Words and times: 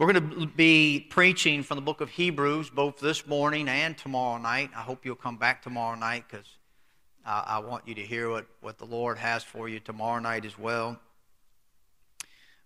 We're 0.00 0.10
going 0.14 0.30
to 0.30 0.46
be 0.46 1.06
preaching 1.10 1.62
from 1.62 1.76
the 1.76 1.82
book 1.82 2.00
of 2.00 2.08
Hebrews 2.08 2.70
both 2.70 3.00
this 3.00 3.26
morning 3.26 3.68
and 3.68 3.98
tomorrow 3.98 4.38
night. 4.40 4.70
I 4.74 4.80
hope 4.80 5.04
you'll 5.04 5.14
come 5.14 5.36
back 5.36 5.60
tomorrow 5.60 5.94
night 5.94 6.24
because 6.26 6.46
I, 7.22 7.44
I 7.46 7.58
want 7.58 7.86
you 7.86 7.94
to 7.96 8.00
hear 8.00 8.30
what, 8.30 8.46
what 8.62 8.78
the 8.78 8.86
Lord 8.86 9.18
has 9.18 9.44
for 9.44 9.68
you 9.68 9.78
tomorrow 9.78 10.18
night 10.18 10.46
as 10.46 10.58
well. 10.58 10.98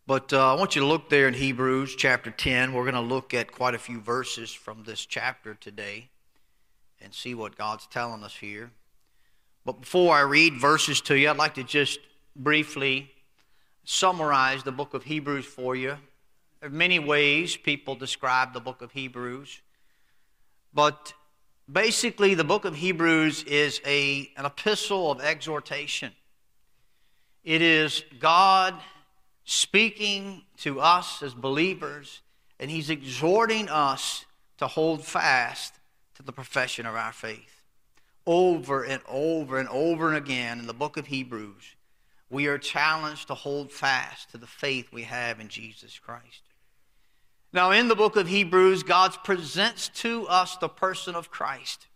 But 0.07 0.33
uh, 0.33 0.53
I 0.53 0.57
want 0.57 0.77
you 0.77 0.83
to 0.83 0.87
look 0.87 1.09
there 1.11 1.27
in 1.27 1.35
Hebrews 1.35 1.97
chapter 1.97 2.31
10. 2.31 2.73
We're 2.73 2.89
going 2.89 2.95
to 2.95 3.01
look 3.01 3.35
at 3.35 3.51
quite 3.51 3.75
a 3.75 3.79
few 3.79 4.01
verses 4.01 4.53
from 4.53 4.85
this 4.85 5.05
chapter 5.05 5.55
today 5.55 6.11
and 7.01 7.13
see 7.13 7.35
what 7.35 7.59
God's 7.59 7.89
telling 7.89 8.23
us 8.23 8.37
here. 8.37 8.71
But 9.65 9.81
before 9.81 10.15
I 10.15 10.21
read 10.21 10.55
verses 10.55 11.01
to 11.01 11.19
you, 11.19 11.31
I'd 11.31 11.37
like 11.37 11.55
to 11.55 11.65
just 11.65 11.99
briefly 12.37 13.11
summarize 13.83 14.63
the 14.63 14.71
book 14.71 14.95
of 14.95 15.03
Hebrews 15.03 15.47
for 15.47 15.75
you 15.75 15.99
many 16.71 16.99
ways 16.99 17.57
people 17.57 17.95
describe 17.95 18.53
the 18.53 18.61
book 18.61 18.83
of 18.83 18.93
Hebrews, 18.93 19.61
but 20.73 21.13
basically, 21.71 22.35
the 22.35 22.45
book 22.45 22.65
of 22.65 22.75
Hebrews 22.75 23.45
is 23.45 23.81
a, 23.87 24.31
an 24.37 24.45
epistle 24.45 25.11
of 25.11 25.21
exhortation. 25.21 26.13
It 27.45 27.63
is 27.63 28.03
God 28.19 28.75
speaking 29.45 30.43
to 30.59 30.81
us 30.81 31.23
as 31.23 31.35
believers, 31.35 32.23
and 32.59 32.71
He's 32.71 32.91
exhorting 32.91 33.69
us 33.69 34.25
to 34.59 34.67
hold 34.67 35.05
fast 35.05 35.75
to 36.15 36.23
the 36.23 36.33
profession 36.33 36.87
of 36.87 36.95
our 36.95 37.13
faith. 37.13 37.63
Over 38.27 38.83
and 38.83 39.03
over 39.07 39.59
and 39.59 39.69
over 39.69 40.09
and 40.09 40.17
again 40.17 40.59
in 40.59 40.67
the 40.67 40.73
book 40.73 40.97
of 40.97 41.07
Hebrews, 41.07 41.77
we 42.31 42.47
are 42.47 42.59
challenged 42.59 43.29
to 43.29 43.35
hold 43.35 43.71
fast 43.71 44.31
to 44.31 44.39
the 44.39 44.47
faith 44.47 44.89
we 44.93 45.03
have 45.03 45.41
in 45.41 45.49
Jesus 45.49 45.99
Christ. 45.99 46.43
Now, 47.55 47.71
in 47.71 47.87
the 47.87 47.95
book 47.95 48.17
of 48.17 48.27
Hebrews, 48.27 48.83
God 48.83 49.17
presents 49.23 49.89
to 50.01 50.27
us 50.27 50.57
the 50.57 50.69
person 50.69 51.15
of 51.15 51.31
Christ. 51.31 51.87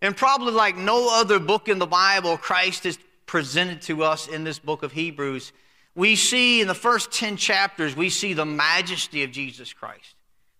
And 0.00 0.16
probably 0.16 0.52
like 0.52 0.76
no 0.76 1.08
other 1.18 1.40
book 1.40 1.68
in 1.68 1.80
the 1.80 1.86
Bible, 1.86 2.36
Christ 2.36 2.86
is 2.86 2.96
presented 3.26 3.82
to 3.82 4.04
us 4.04 4.28
in 4.28 4.44
this 4.44 4.60
book 4.60 4.84
of 4.84 4.92
Hebrews. 4.92 5.52
We 5.96 6.14
see 6.14 6.60
in 6.60 6.68
the 6.68 6.74
first 6.74 7.10
10 7.10 7.36
chapters, 7.38 7.96
we 7.96 8.08
see 8.08 8.34
the 8.34 8.46
majesty 8.46 9.24
of 9.24 9.32
Jesus 9.32 9.72
Christ. 9.72 10.14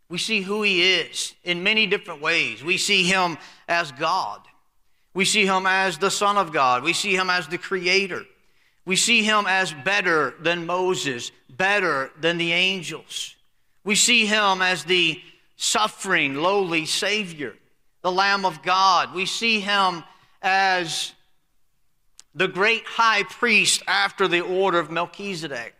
We 0.08 0.18
see 0.18 0.40
who 0.40 0.62
he 0.62 0.94
is 0.94 1.34
in 1.44 1.62
many 1.62 1.86
different 1.86 2.20
ways. 2.20 2.64
We 2.64 2.78
see 2.78 3.04
him 3.04 3.38
as 3.68 3.92
God. 3.92 4.40
We 5.14 5.24
see 5.24 5.46
him 5.46 5.64
as 5.64 5.98
the 5.98 6.10
Son 6.10 6.36
of 6.36 6.52
God. 6.52 6.82
We 6.82 6.92
see 6.92 7.14
him 7.14 7.30
as 7.30 7.46
the 7.46 7.56
Creator. 7.56 8.24
We 8.84 8.96
see 8.96 9.22
him 9.22 9.44
as 9.46 9.72
better 9.72 10.34
than 10.40 10.66
Moses, 10.66 11.30
better 11.48 12.10
than 12.20 12.36
the 12.36 12.50
angels. 12.50 13.36
We 13.84 13.94
see 13.94 14.26
him 14.26 14.62
as 14.62 14.84
the 14.84 15.20
suffering, 15.56 16.34
lowly 16.34 16.86
Savior, 16.86 17.54
the 18.02 18.12
Lamb 18.12 18.44
of 18.44 18.62
God. 18.62 19.14
We 19.14 19.26
see 19.26 19.60
him 19.60 20.04
as 20.40 21.12
the 22.34 22.48
great 22.48 22.84
high 22.84 23.24
priest 23.24 23.82
after 23.86 24.28
the 24.28 24.40
order 24.40 24.78
of 24.78 24.90
Melchizedek. 24.90 25.74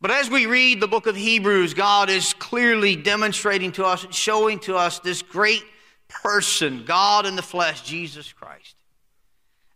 But 0.00 0.10
as 0.10 0.30
we 0.30 0.46
read 0.46 0.80
the 0.80 0.88
book 0.88 1.06
of 1.06 1.16
Hebrews, 1.16 1.74
God 1.74 2.10
is 2.10 2.34
clearly 2.34 2.96
demonstrating 2.96 3.72
to 3.72 3.84
us 3.84 4.04
and 4.04 4.14
showing 4.14 4.58
to 4.60 4.76
us 4.76 4.98
this 4.98 5.22
great 5.22 5.64
person, 6.08 6.84
God 6.84 7.26
in 7.26 7.34
the 7.34 7.42
flesh, 7.42 7.82
Jesus 7.82 8.32
Christ. 8.32 8.76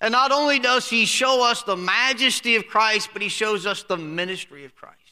And 0.00 0.12
not 0.12 0.32
only 0.32 0.58
does 0.58 0.88
he 0.88 1.04
show 1.04 1.44
us 1.44 1.62
the 1.62 1.76
majesty 1.76 2.56
of 2.56 2.66
Christ, 2.66 3.10
but 3.12 3.22
he 3.22 3.28
shows 3.28 3.66
us 3.66 3.82
the 3.82 3.96
ministry 3.96 4.64
of 4.64 4.74
Christ. 4.74 5.09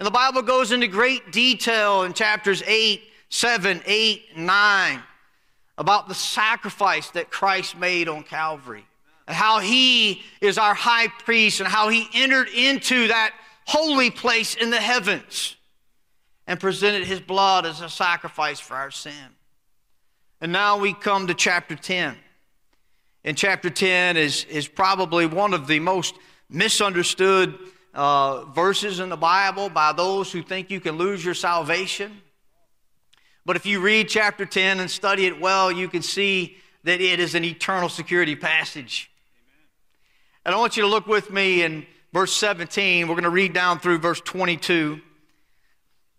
And 0.00 0.06
the 0.06 0.10
Bible 0.10 0.40
goes 0.40 0.72
into 0.72 0.86
great 0.86 1.30
detail 1.30 2.04
in 2.04 2.14
chapters 2.14 2.62
8, 2.66 3.02
7, 3.28 3.82
8, 3.84 4.22
9 4.34 5.02
about 5.76 6.08
the 6.08 6.14
sacrifice 6.14 7.10
that 7.10 7.30
Christ 7.30 7.76
made 7.76 8.08
on 8.08 8.22
Calvary 8.22 8.86
and 9.26 9.36
how 9.36 9.58
he 9.58 10.22
is 10.40 10.56
our 10.56 10.72
high 10.72 11.08
priest 11.08 11.60
and 11.60 11.68
how 11.68 11.90
he 11.90 12.08
entered 12.14 12.48
into 12.48 13.08
that 13.08 13.34
holy 13.66 14.10
place 14.10 14.54
in 14.54 14.70
the 14.70 14.80
heavens 14.80 15.56
and 16.46 16.58
presented 16.58 17.06
his 17.06 17.20
blood 17.20 17.66
as 17.66 17.82
a 17.82 17.88
sacrifice 17.90 18.58
for 18.58 18.76
our 18.76 18.90
sin. 18.90 19.12
And 20.40 20.50
now 20.50 20.78
we 20.78 20.94
come 20.94 21.26
to 21.26 21.34
chapter 21.34 21.76
10. 21.76 22.16
And 23.24 23.36
chapter 23.36 23.68
10 23.68 24.16
is, 24.16 24.44
is 24.44 24.66
probably 24.66 25.26
one 25.26 25.52
of 25.52 25.66
the 25.66 25.78
most 25.78 26.14
misunderstood 26.48 27.58
uh, 27.94 28.44
verses 28.46 29.00
in 29.00 29.08
the 29.08 29.16
Bible 29.16 29.68
by 29.68 29.92
those 29.92 30.30
who 30.32 30.42
think 30.42 30.70
you 30.70 30.80
can 30.80 30.96
lose 30.96 31.24
your 31.24 31.34
salvation. 31.34 32.22
But 33.44 33.56
if 33.56 33.66
you 33.66 33.80
read 33.80 34.08
chapter 34.08 34.46
10 34.46 34.80
and 34.80 34.90
study 34.90 35.26
it 35.26 35.40
well, 35.40 35.72
you 35.72 35.88
can 35.88 36.02
see 36.02 36.56
that 36.84 37.00
it 37.00 37.20
is 37.20 37.34
an 37.34 37.44
eternal 37.44 37.88
security 37.88 38.36
passage. 38.36 39.10
Amen. 39.44 39.66
And 40.46 40.54
I 40.54 40.58
want 40.58 40.76
you 40.76 40.82
to 40.82 40.88
look 40.88 41.06
with 41.06 41.30
me 41.30 41.62
in 41.62 41.86
verse 42.12 42.32
17. 42.34 43.08
We're 43.08 43.14
going 43.14 43.24
to 43.24 43.30
read 43.30 43.52
down 43.52 43.80
through 43.80 43.98
verse 43.98 44.20
22. 44.20 45.00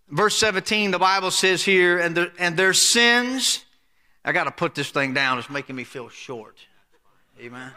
Verse 0.10 0.36
17, 0.38 0.92
the 0.92 1.00
Bible 1.00 1.32
says 1.32 1.64
here, 1.64 2.00
and, 2.00 2.16
the, 2.16 2.32
and 2.38 2.58
their 2.58 2.74
sins, 2.74 3.64
I 4.26 4.34
got 4.34 4.44
to 4.44 4.52
put 4.52 4.76
this 4.76 4.92
thing 4.92 5.14
down, 5.14 5.40
it's 5.40 5.50
making 5.50 5.78
me 5.78 5.86
feel 5.86 6.10
short. 6.10 6.58
Amen. 7.40 7.72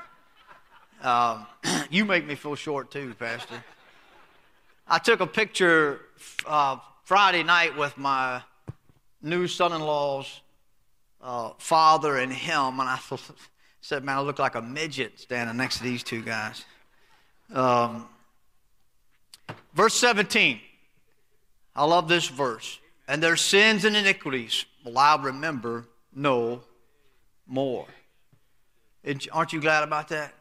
Um, 1.00 1.47
you 1.91 2.04
make 2.04 2.27
me 2.27 2.34
feel 2.34 2.56
short 2.56 2.91
too, 2.91 3.15
Pastor. 3.16 3.62
I 4.87 4.99
took 4.99 5.21
a 5.21 5.27
picture 5.27 6.00
uh, 6.47 6.77
Friday 7.05 7.43
night 7.43 7.77
with 7.77 7.97
my 7.97 8.43
new 9.22 9.47
son 9.47 9.72
in 9.72 9.81
law's 9.81 10.41
uh, 11.22 11.50
father 11.59 12.19
and 12.19 12.31
him, 12.31 12.81
and 12.81 12.89
I 12.89 12.99
said, 13.81 14.05
Man, 14.05 14.19
I 14.19 14.21
look 14.21 14.39
like 14.39 14.55
a 14.55 14.62
midget 14.62 15.19
standing 15.19 15.56
next 15.56 15.78
to 15.78 15.84
these 15.84 16.03
two 16.03 16.22
guys. 16.22 16.65
Um, 17.53 18.09
verse 19.75 19.95
17. 19.95 20.61
I 21.77 21.84
love 21.84 22.09
this 22.09 22.28
verse. 22.28 22.78
And 23.09 23.22
their 23.22 23.37
sins 23.37 23.84
and 23.84 23.97
iniquities 23.97 24.65
will 24.84 24.99
I 24.99 25.21
remember 25.21 25.87
no 26.15 26.62
more. 27.47 27.87
Aren't 29.33 29.53
you 29.53 29.61
glad 29.61 29.83
about 29.83 30.09
that? 30.09 30.33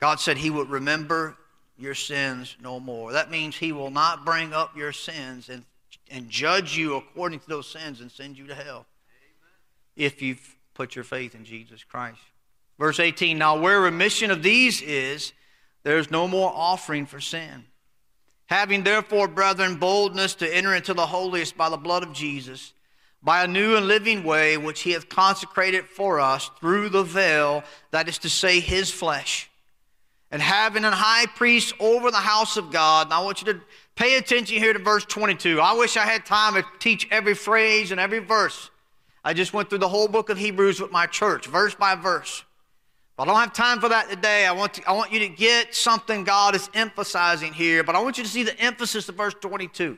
God 0.00 0.20
said 0.20 0.36
He 0.36 0.50
would 0.50 0.68
remember 0.68 1.36
your 1.76 1.94
sins 1.94 2.56
no 2.62 2.78
more. 2.78 3.12
That 3.12 3.30
means 3.30 3.56
he 3.56 3.72
will 3.72 3.90
not 3.90 4.24
bring 4.24 4.52
up 4.52 4.76
your 4.76 4.92
sins 4.92 5.48
and, 5.48 5.64
and 6.10 6.28
judge 6.28 6.76
you 6.76 6.96
according 6.96 7.40
to 7.40 7.48
those 7.48 7.68
sins 7.68 8.00
and 8.00 8.10
send 8.10 8.38
you 8.38 8.46
to 8.46 8.54
hell 8.54 8.86
Amen. 8.86 8.86
if 9.96 10.22
you've 10.22 10.56
put 10.74 10.94
your 10.94 11.04
faith 11.04 11.34
in 11.34 11.44
Jesus 11.44 11.82
Christ. 11.82 12.20
Verse 12.78 13.00
18 13.00 13.38
Now, 13.38 13.60
where 13.60 13.80
remission 13.80 14.30
of 14.30 14.42
these 14.42 14.82
is, 14.82 15.32
there 15.82 15.98
is 15.98 16.10
no 16.10 16.28
more 16.28 16.52
offering 16.54 17.06
for 17.06 17.20
sin. 17.20 17.64
Having 18.46 18.84
therefore, 18.84 19.26
brethren, 19.26 19.76
boldness 19.76 20.34
to 20.36 20.54
enter 20.54 20.74
into 20.74 20.94
the 20.94 21.06
holiest 21.06 21.56
by 21.56 21.68
the 21.68 21.76
blood 21.76 22.02
of 22.02 22.12
Jesus, 22.12 22.72
by 23.22 23.42
a 23.42 23.48
new 23.48 23.74
and 23.74 23.88
living 23.88 24.22
way 24.22 24.56
which 24.56 24.82
he 24.82 24.92
hath 24.92 25.08
consecrated 25.08 25.86
for 25.86 26.20
us 26.20 26.50
through 26.60 26.90
the 26.90 27.02
veil, 27.02 27.64
that 27.90 28.08
is 28.08 28.18
to 28.18 28.28
say, 28.28 28.60
his 28.60 28.90
flesh 28.90 29.50
and 30.34 30.42
having 30.42 30.84
a 30.84 30.90
high 30.90 31.26
priest 31.26 31.74
over 31.78 32.10
the 32.10 32.16
house 32.16 32.56
of 32.56 32.72
God. 32.72 33.06
And 33.06 33.14
I 33.14 33.20
want 33.20 33.40
you 33.40 33.52
to 33.52 33.60
pay 33.94 34.16
attention 34.16 34.58
here 34.58 34.72
to 34.72 34.80
verse 34.80 35.04
22. 35.04 35.60
I 35.60 35.74
wish 35.74 35.96
I 35.96 36.04
had 36.04 36.26
time 36.26 36.54
to 36.54 36.64
teach 36.80 37.06
every 37.12 37.34
phrase 37.34 37.92
and 37.92 38.00
every 38.00 38.18
verse. 38.18 38.68
I 39.24 39.32
just 39.32 39.54
went 39.54 39.70
through 39.70 39.78
the 39.78 39.88
whole 39.88 40.08
book 40.08 40.30
of 40.30 40.36
Hebrews 40.36 40.80
with 40.80 40.90
my 40.90 41.06
church, 41.06 41.46
verse 41.46 41.76
by 41.76 41.94
verse. 41.94 42.42
But 43.16 43.22
I 43.22 43.26
don't 43.26 43.40
have 43.42 43.52
time 43.52 43.78
for 43.78 43.88
that 43.90 44.10
today. 44.10 44.44
I 44.44 44.50
want, 44.50 44.74
to, 44.74 44.88
I 44.88 44.92
want 44.92 45.12
you 45.12 45.20
to 45.20 45.28
get 45.28 45.72
something 45.72 46.24
God 46.24 46.56
is 46.56 46.68
emphasizing 46.74 47.52
here, 47.52 47.84
but 47.84 47.94
I 47.94 48.02
want 48.02 48.18
you 48.18 48.24
to 48.24 48.30
see 48.30 48.42
the 48.42 48.58
emphasis 48.58 49.08
of 49.08 49.14
verse 49.14 49.34
22. 49.40 49.96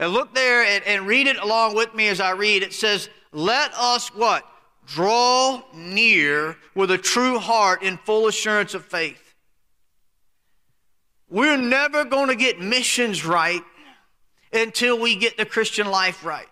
And 0.00 0.12
look 0.12 0.34
there 0.34 0.64
and, 0.64 0.84
and 0.84 1.06
read 1.06 1.26
it 1.26 1.38
along 1.38 1.76
with 1.76 1.94
me 1.94 2.08
as 2.08 2.20
I 2.20 2.32
read. 2.32 2.62
It 2.62 2.74
says, 2.74 3.08
Let 3.32 3.72
us 3.72 4.14
what? 4.14 4.46
Draw 4.86 5.62
near 5.72 6.58
with 6.74 6.90
a 6.90 6.98
true 6.98 7.38
heart 7.38 7.82
in 7.82 7.96
full 7.96 8.26
assurance 8.26 8.74
of 8.74 8.84
faith 8.84 9.29
we're 11.30 11.56
never 11.56 12.04
going 12.04 12.28
to 12.28 12.36
get 12.36 12.60
missions 12.60 13.24
right 13.24 13.62
until 14.52 14.98
we 14.98 15.14
get 15.16 15.36
the 15.36 15.46
Christian 15.46 15.88
life 15.90 16.24
right. 16.24 16.46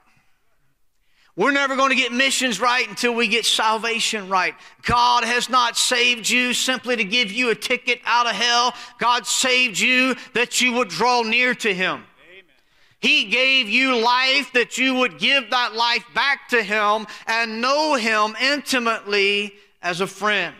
We're 1.39 1.53
never 1.53 1.77
going 1.77 1.91
to 1.91 1.97
get 1.97 2.13
missions 2.13 2.61
right 2.61 2.89
until 2.89 3.15
we 3.15 3.29
get 3.29 3.45
salvation 3.45 4.29
right. 4.29 4.55
God 4.83 5.23
has 5.23 5.49
not 5.49 5.77
saved 5.77 6.29
you 6.29 6.53
simply 6.53 6.97
to 6.97 7.05
give 7.05 7.31
you 7.31 7.51
a 7.51 7.55
ticket 7.55 8.01
out 8.05 8.27
of 8.27 8.35
hell. 8.35 8.75
God 8.99 9.25
saved 9.25 9.79
you 9.79 10.17
that 10.35 10.61
you 10.61 10.73
would 10.73 10.89
draw 10.89 11.23
near 11.23 11.55
to 11.55 11.73
Him. 11.73 12.05
He 13.01 13.27
gave 13.27 13.69
you 13.69 14.03
life 14.03 14.53
that 14.55 14.79
you 14.79 14.95
would 14.95 15.21
give 15.21 15.51
that 15.51 15.75
life 15.75 16.05
back 16.13 16.49
to 16.49 16.61
Him 16.61 17.07
and 17.29 17.61
know 17.61 17.95
Him 17.95 18.35
intimately 18.41 19.55
as 19.81 20.01
a 20.01 20.09
friend. 20.09 20.57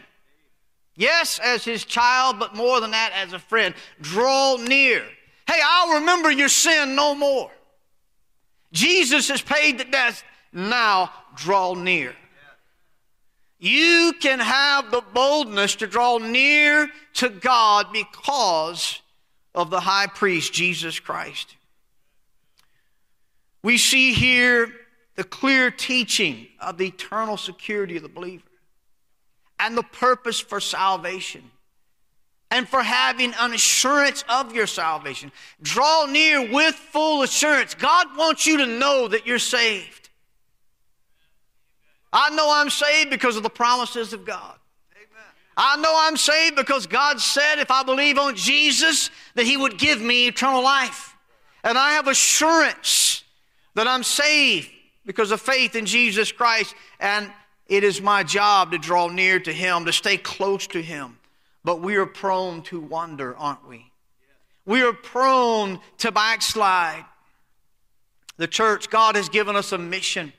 Yes, 0.99 1.39
as 1.39 1.65
his 1.65 1.85
child, 1.85 2.41
but 2.41 2.57
more 2.57 2.81
than 2.81 2.91
that, 2.91 3.13
as 3.15 3.33
a 3.33 3.39
friend. 3.39 3.73
Draw 4.01 4.57
near. 4.57 5.05
Hey, 5.47 5.61
I'll 5.65 6.01
remember 6.01 6.29
your 6.29 6.49
sin 6.49 6.97
no 6.97 7.15
more. 7.15 7.53
Jesus 8.73 9.29
has 9.29 9.41
paid 9.41 9.79
the 9.79 9.85
debt. 9.85 10.25
Now 10.53 11.13
draw 11.37 11.75
near. 11.75 12.17
You 13.61 14.13
can 14.21 14.41
have 14.41 14.91
the 14.91 15.03
boldness 15.15 15.77
to 15.77 15.87
draw 15.87 16.19
near 16.19 16.89
to 17.15 17.29
God 17.29 17.93
because 17.93 19.01
of 19.55 19.71
the 19.71 19.81
high 19.81 20.09
priest, 20.09 20.53
Jesus 20.53 20.99
Christ. 20.99 21.55
We 23.63 23.79
see 23.79 24.15
here 24.15 24.73
the 25.15 25.23
clear 25.23 25.71
teaching 25.71 26.49
of 26.61 26.77
the 26.77 26.89
eternal 26.89 27.37
security 27.37 27.97
of 27.97 28.03
the 28.03 28.09
believer 28.09 28.48
and 29.59 29.77
the 29.77 29.83
purpose 29.83 30.41
for 30.41 30.61
salvation 30.61 31.43
and 32.51 32.69
for 32.69 32.83
having 32.83 33.35
an 33.39 33.53
assurance 33.53 34.25
of 34.29 34.55
your 34.55 34.67
salvation. 34.67 35.31
Draw 35.63 36.07
near 36.07 36.51
with 36.51 36.75
full 36.75 37.23
assurance. 37.23 37.75
God 37.75 38.17
wants 38.17 38.47
you 38.47 38.59
to 38.59 38.67
know 38.67 39.09
that 39.09 39.27
you're 39.27 39.39
saved. 39.39 40.09
I 42.13 42.35
know 42.35 42.51
I'm 42.51 42.71
saved 42.71 43.11
because 43.11 43.37
of 43.37 43.43
the 43.43 43.51
promises 43.51 44.13
of 44.13 44.25
God. 44.25 44.55
I 45.61 45.77
know 45.77 45.93
I'm 45.93 46.17
saved 46.17 46.55
because 46.55 46.87
God 46.87 47.21
said 47.21 47.59
if 47.59 47.71
I 47.71 47.83
believe 47.83 48.17
on 48.17 48.37
Jesus, 48.37 49.11
that 49.35 49.45
He 49.45 49.57
would 49.57 49.77
give 49.77 50.01
me 50.01 50.29
eternal 50.29 50.63
life. 50.63 51.17
And 51.65 51.77
I 51.77 51.93
have 51.93 52.07
assurance 52.07 53.25
that 53.75 53.89
I'm 53.89 54.05
saved 54.05 54.71
because 55.05 55.33
of 55.33 55.41
faith 55.41 55.75
in 55.75 55.85
Jesus 55.85 56.31
Christ. 56.31 56.77
And 57.01 57.31
it 57.69 57.85
is 57.85 58.01
my 58.01 58.23
job 58.23 58.73
to 58.73 58.79
draw 58.79 59.09
near 59.09 59.39
to 59.41 59.53
Him, 59.53 59.85
to 59.85 59.93
stay 59.93 60.17
close 60.17 60.67
to 60.69 60.83
Him. 60.83 61.19
But 61.65 61.81
we 61.81 61.97
are 61.97 62.07
prone 62.07 62.63
to 62.63 62.81
wander, 62.81 63.37
aren't 63.37 63.69
we? 63.69 63.91
We 64.65 64.83
are 64.83 64.93
prone 64.93 65.81
to 65.99 66.13
backslide. 66.13 67.05
The 68.39 68.47
church, 68.47 68.89
God 68.89 69.17
has 69.17 69.29
given 69.29 69.57
us 69.57 69.73
a 69.73 69.79
mission. 69.79 70.33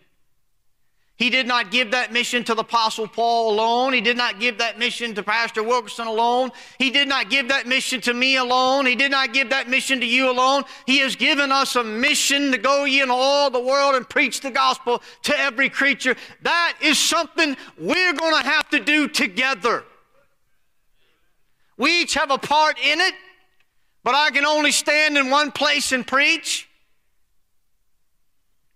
He 1.19 1.30
did 1.30 1.48
not 1.48 1.69
give 1.69 1.92
that 1.92 2.13
mission 2.13 2.45
to 2.45 2.56
the 2.56 2.62
Apostle 2.62 3.06
Paul 3.06 3.51
alone. 3.51 3.92
He 3.92 4.00
did 4.00 4.16
not 4.16 4.39
give 4.39 4.60
that 4.60 4.80
mission 4.80 5.13
to 5.16 5.21
Pastor 5.21 5.62
Wilkerson 5.62 6.07
alone. 6.07 6.50
He 6.77 6.89
did 6.89 7.10
not 7.10 7.30
give 7.30 7.50
that 7.50 7.68
mission 7.68 8.00
to 8.01 8.13
me 8.13 8.38
alone. 8.38 8.86
He 8.86 8.95
did 8.95 9.12
not 9.12 9.33
give 9.33 9.50
that 9.50 9.68
mission 9.68 10.00
to 10.00 10.06
you 10.06 10.31
alone. 10.31 10.63
He 10.86 11.00
has 11.00 11.18
given 11.18 11.51
us 11.51 11.75
a 11.75 11.83
mission 11.83 12.54
to 12.54 12.57
go 12.57 12.86
ye 12.86 13.01
in 13.01 13.10
all 13.12 13.50
the 13.50 13.60
world 13.60 13.95
and 13.95 14.07
preach 14.07 14.39
the 14.39 14.50
gospel 14.50 15.04
to 15.24 15.38
every 15.38 15.68
creature. 15.68 16.16
That 16.44 16.77
is 16.81 16.98
something 16.98 17.57
we're 17.77 18.13
going 18.13 18.42
to 18.42 18.50
have 18.50 18.69
to 18.69 18.80
do 18.80 19.10
together. 19.10 19.83
We 21.77 22.04
each 22.04 22.13
have 22.13 22.31
a 22.31 22.38
part 22.38 22.80
in 22.80 23.01
it, 23.01 23.13
but 24.06 24.15
I 24.15 24.30
can 24.30 24.45
only 24.45 24.72
stand 24.72 25.18
in 25.18 25.30
one 25.30 25.51
place 25.51 25.92
and 25.92 26.07
preach. 26.07 26.69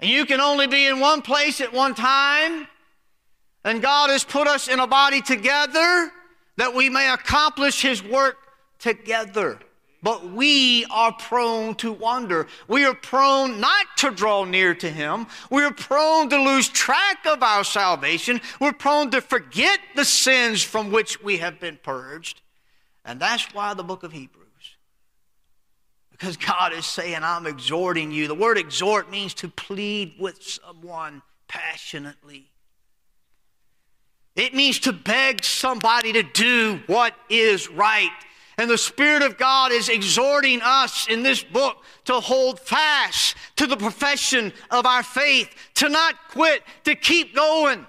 And 0.03 0.11
you 0.11 0.25
can 0.25 0.41
only 0.41 0.67
be 0.67 0.85
in 0.85 0.99
one 0.99 1.21
place 1.21 1.61
at 1.61 1.71
one 1.71 1.95
time. 1.95 2.67
And 3.63 3.81
God 3.81 4.09
has 4.09 4.25
put 4.25 4.47
us 4.47 4.67
in 4.67 4.81
a 4.81 4.85
body 4.85 5.21
together 5.21 6.11
that 6.57 6.75
we 6.75 6.89
may 6.89 7.09
accomplish 7.09 7.81
His 7.81 8.03
work 8.03 8.35
together. 8.79 9.59
But 10.01 10.29
we 10.29 10.83
are 10.91 11.13
prone 11.13 11.75
to 11.75 11.93
wander. 11.93 12.47
We 12.67 12.83
are 12.83 12.93
prone 12.93 13.61
not 13.61 13.85
to 13.99 14.11
draw 14.11 14.43
near 14.43 14.75
to 14.75 14.89
Him. 14.89 15.25
We 15.49 15.63
are 15.63 15.71
prone 15.71 16.29
to 16.31 16.37
lose 16.37 16.67
track 16.67 17.25
of 17.25 17.41
our 17.41 17.63
salvation. 17.63 18.41
We're 18.59 18.73
prone 18.73 19.09
to 19.11 19.21
forget 19.21 19.79
the 19.95 20.03
sins 20.03 20.61
from 20.61 20.91
which 20.91 21.23
we 21.23 21.37
have 21.37 21.61
been 21.61 21.79
purged. 21.81 22.41
And 23.05 23.21
that's 23.21 23.53
why 23.53 23.73
the 23.73 23.83
book 23.83 24.03
of 24.03 24.11
Hebrews 24.11 24.42
because 26.23 26.37
God 26.37 26.71
is 26.71 26.85
saying, 26.85 27.19
I'm 27.21 27.45
exhorting 27.45 28.09
you. 28.09 28.29
The 28.29 28.33
word 28.33 28.57
exhort 28.57 29.11
means 29.11 29.33
to 29.33 29.49
plead 29.49 30.13
with 30.17 30.41
someone 30.41 31.21
passionately. 31.49 32.49
It 34.37 34.53
means 34.53 34.79
to 34.79 34.93
beg 34.93 35.43
somebody 35.43 36.13
to 36.13 36.23
do 36.23 36.81
what 36.87 37.13
is 37.27 37.69
right. 37.69 38.09
And 38.57 38.69
the 38.69 38.77
Spirit 38.77 39.21
of 39.21 39.37
God 39.37 39.73
is 39.73 39.89
exhorting 39.89 40.61
us 40.63 41.09
in 41.09 41.23
this 41.23 41.43
book 41.43 41.83
to 42.05 42.21
hold 42.21 42.57
fast 42.57 43.35
to 43.57 43.67
the 43.67 43.75
profession 43.75 44.53
of 44.71 44.85
our 44.85 45.03
faith, 45.03 45.53
to 45.73 45.89
not 45.89 46.15
quit, 46.29 46.63
to 46.85 46.95
keep 46.95 47.35
going. 47.35 47.85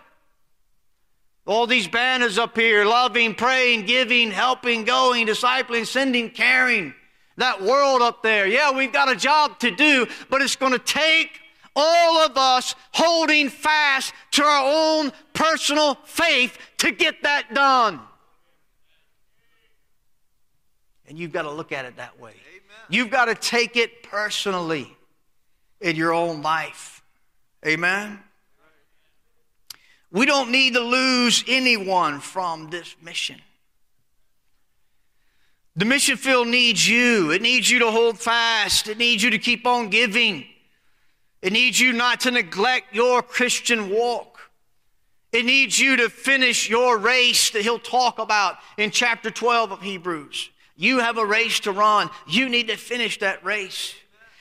All 1.47 1.69
these 1.69 1.87
banners 1.87 2.37
up 2.37 2.59
here 2.59 2.85
loving, 2.85 3.37
praying, 3.37 3.87
giving, 3.87 4.33
helping, 4.33 4.83
going, 4.83 5.29
discipling, 5.29 5.87
sending, 5.87 6.31
caring 6.31 6.95
that 7.37 7.63
world 7.63 8.03
up 8.03 8.23
there. 8.23 8.47
Yeah, 8.47 8.73
we've 8.73 8.93
got 8.93 9.11
a 9.11 9.17
job 9.17 9.59
to 9.61 9.71
do, 9.71 10.07
but 10.31 10.43
it's 10.43 10.57
going 10.57 10.73
to 10.73 10.79
take 10.79 11.41
all 11.77 12.19
of 12.19 12.37
us 12.37 12.75
holding 12.93 13.49
fast 13.49 14.15
to 14.33 14.45
our 14.45 14.65
own 14.65 15.13
personal 15.33 15.97
faith 16.05 16.57
to 16.79 16.93
get 16.93 17.23
that 17.23 17.53
done. 17.53 18.01
And 21.09 21.19
you've 21.19 21.33
got 21.33 21.43
to 21.43 21.51
look 21.51 21.73
at 21.73 21.85
it 21.85 21.97
that 21.97 22.19
way. 22.21 22.31
Amen. 22.31 22.87
You've 22.89 23.11
got 23.11 23.27
to 23.27 23.35
take 23.35 23.77
it 23.77 24.03
personally 24.05 24.97
in 25.81 25.97
your 25.97 26.15
own 26.15 26.43
life. 26.43 27.03
Amen. 27.67 28.21
We 30.11 30.27
don't 30.27 30.51
need 30.51 30.75
to 30.75 30.81
lose 30.81 31.45
anyone 31.49 32.21
from 32.21 32.71
this 32.71 32.95
mission. 33.03 33.41
The 35.76 35.85
mission 35.85 36.17
field 36.17 36.49
needs 36.49 36.88
you. 36.88 37.32
It 37.32 37.43
needs 37.43 37.69
you 37.69 37.81
to 37.81 37.91
hold 37.91 38.19
fast. 38.19 38.88
It 38.88 38.99
needs 38.99 39.23
you 39.23 39.31
to 39.31 39.38
keep 39.38 39.67
on 39.67 39.88
giving. 39.88 40.44
It 41.43 41.53
needs 41.53 41.81
you 41.81 41.93
not 41.93 42.21
to 42.21 42.31
neglect 42.31 42.94
your 42.94 43.23
Christian 43.23 43.91
walk. 43.91 44.38
It 45.32 45.44
needs 45.44 45.79
you 45.81 45.97
to 45.97 46.09
finish 46.09 46.71
your 46.71 46.97
race 46.97 47.50
that 47.50 47.62
he'll 47.62 47.81
talk 47.81 48.21
about 48.21 48.59
in 48.79 48.93
chapter 48.93 49.31
12 49.31 49.73
of 49.73 49.82
Hebrews. 49.82 50.49
You 50.76 51.00
have 51.00 51.19
a 51.19 51.26
race 51.26 51.61
to 51.61 51.73
run. 51.73 52.09
You 52.29 52.49
need 52.49 52.69
to 52.69 52.76
finish 52.76 53.19
that 53.19 53.44
race. 53.44 53.94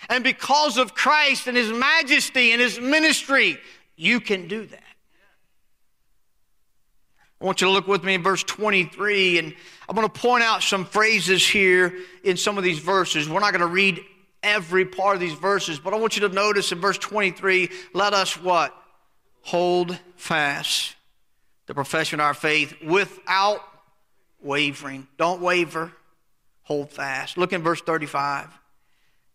And 0.09 0.23
because 0.23 0.77
of 0.77 0.93
Christ 0.93 1.47
and 1.47 1.57
his 1.57 1.71
majesty 1.71 2.51
and 2.51 2.61
his 2.61 2.79
ministry, 2.79 3.57
you 3.95 4.19
can 4.19 4.47
do 4.47 4.65
that. 4.67 4.83
I 7.41 7.45
want 7.45 7.59
you 7.59 7.67
to 7.67 7.73
look 7.73 7.87
with 7.87 8.03
me 8.03 8.13
in 8.13 8.23
verse 8.23 8.43
23, 8.43 9.39
and 9.39 9.55
I'm 9.87 9.95
going 9.95 10.07
to 10.07 10.19
point 10.19 10.43
out 10.43 10.63
some 10.63 10.85
phrases 10.85 11.45
here 11.45 11.93
in 12.23 12.37
some 12.37 12.57
of 12.57 12.63
these 12.63 12.79
verses. 12.79 13.27
We're 13.27 13.39
not 13.39 13.51
going 13.51 13.61
to 13.61 13.67
read 13.67 14.03
every 14.41 14.85
part 14.85 15.15
of 15.15 15.21
these 15.21 15.33
verses, 15.33 15.79
but 15.79 15.93
I 15.93 15.97
want 15.97 16.15
you 16.15 16.27
to 16.27 16.33
notice 16.33 16.71
in 16.71 16.79
verse 16.79 16.97
23 16.97 17.69
let 17.93 18.13
us 18.13 18.39
what? 18.41 18.75
Hold 19.41 19.97
fast 20.15 20.95
the 21.65 21.73
profession 21.73 22.19
of 22.19 22.25
our 22.25 22.33
faith 22.33 22.75
without 22.83 23.61
wavering. 24.41 25.07
Don't 25.17 25.41
waver, 25.41 25.91
hold 26.63 26.91
fast. 26.91 27.37
Look 27.37 27.53
in 27.53 27.61
verse 27.61 27.81
35. 27.81 28.47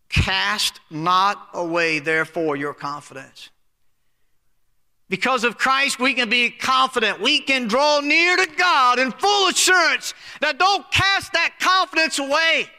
Cast 0.09 0.79
not 0.89 1.49
away, 1.53 1.99
therefore, 1.99 2.55
your 2.55 2.73
confidence 2.73 3.49
because 5.09 5.43
of 5.43 5.57
Christ, 5.57 5.99
we 5.99 6.13
can 6.13 6.29
be 6.29 6.51
confident. 6.51 7.19
We 7.19 7.39
can 7.39 7.67
draw 7.67 7.99
near 7.99 8.37
to 8.37 8.47
God 8.55 8.99
in 8.99 9.11
full 9.11 9.47
assurance 9.47 10.13
that 10.39 10.59
don't 10.59 10.89
cast 10.91 11.33
that 11.33 11.55
confidence 11.59 12.19
away. 12.19 12.69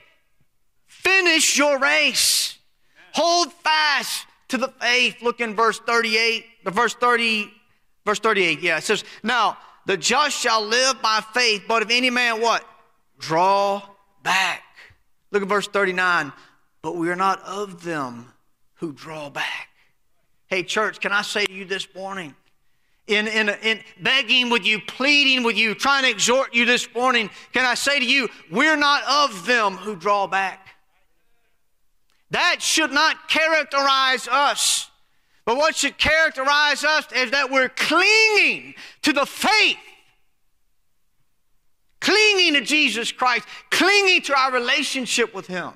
Finish 0.87 1.59
your 1.59 1.79
race. 1.79 2.57
Hold 3.15 3.53
fast 3.53 4.27
to 4.49 4.59
the 4.59 4.69
faith. 4.69 5.17
Look 5.23 5.41
in 5.41 5.57
verse 5.57 5.81
38, 5.81 6.45
the 6.65 6.71
verse 6.71 6.95
30, 6.95 7.53
verse 8.07 8.21
38. 8.21 8.61
Yeah, 8.61 8.79
it 8.79 8.85
says, 8.85 9.03
Now 9.25 9.59
the 9.87 9.97
just 9.97 10.39
shall 10.39 10.65
live 10.65 11.03
by 11.03 11.23
faith, 11.35 11.65
but 11.67 11.83
if 11.83 11.91
any 11.91 12.11
man 12.11 12.41
what? 12.41 12.65
Draw 13.19 13.83
back. 14.23 14.63
Look 15.33 15.43
at 15.43 15.49
verse 15.49 15.67
39. 15.67 16.33
But 16.83 16.97
we 16.97 17.11
are 17.11 17.17
not 17.17 17.43
of 17.43 17.83
them 17.83 18.33
who 18.75 18.93
draw 18.93 19.31
back. 19.31 19.70
Hey, 20.51 20.65
church, 20.65 20.99
can 20.99 21.13
I 21.13 21.23
say 21.23 21.47
to 21.47 21.53
you 21.53 21.65
this 21.65 21.87
morning, 21.95 22.35
in, 23.07 23.29
in, 23.29 23.51
in 23.63 23.81
begging 24.03 24.51
with 24.51 24.67
you, 24.67 24.81
pleading 24.81 25.45
with 25.45 25.57
you, 25.57 25.77
trying 25.77 26.03
to 26.03 26.11
exhort 26.11 26.53
you 26.53 26.65
this 26.65 26.93
morning, 26.93 27.31
can 27.53 27.65
I 27.65 27.75
say 27.75 28.01
to 28.01 28.05
you, 28.05 28.29
we're 28.51 28.77
not 28.77 29.05
of 29.05 29.47
them 29.47 29.77
who 29.77 29.95
draw 29.95 30.27
back. 30.27 30.75
That 32.33 32.57
should 32.59 32.91
not 32.91 33.29
characterize 33.29 34.27
us. 34.27 34.91
But 35.45 35.57
what 35.57 35.77
should 35.77 35.97
characterize 35.99 36.83
us 36.83 37.07
is 37.15 37.31
that 37.31 37.51
we're 37.51 37.69
clinging 37.69 38.75
to 39.03 39.13
the 39.13 39.27
faith, 39.27 39.79
clinging 42.01 42.55
to 42.55 42.61
Jesus 42.61 43.13
Christ, 43.13 43.47
clinging 43.71 44.23
to 44.23 44.37
our 44.37 44.53
relationship 44.53 45.33
with 45.33 45.47
Him, 45.47 45.71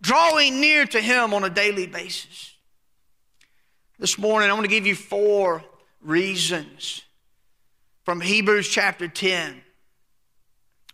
drawing 0.00 0.60
near 0.60 0.86
to 0.86 1.00
Him 1.00 1.34
on 1.34 1.42
a 1.42 1.50
daily 1.50 1.88
basis. 1.88 2.54
This 4.00 4.16
morning, 4.16 4.48
I 4.48 4.54
want 4.54 4.64
to 4.64 4.70
give 4.70 4.86
you 4.86 4.94
four 4.94 5.62
reasons 6.00 7.02
from 8.06 8.22
Hebrews 8.22 8.66
chapter 8.66 9.08
10 9.08 9.60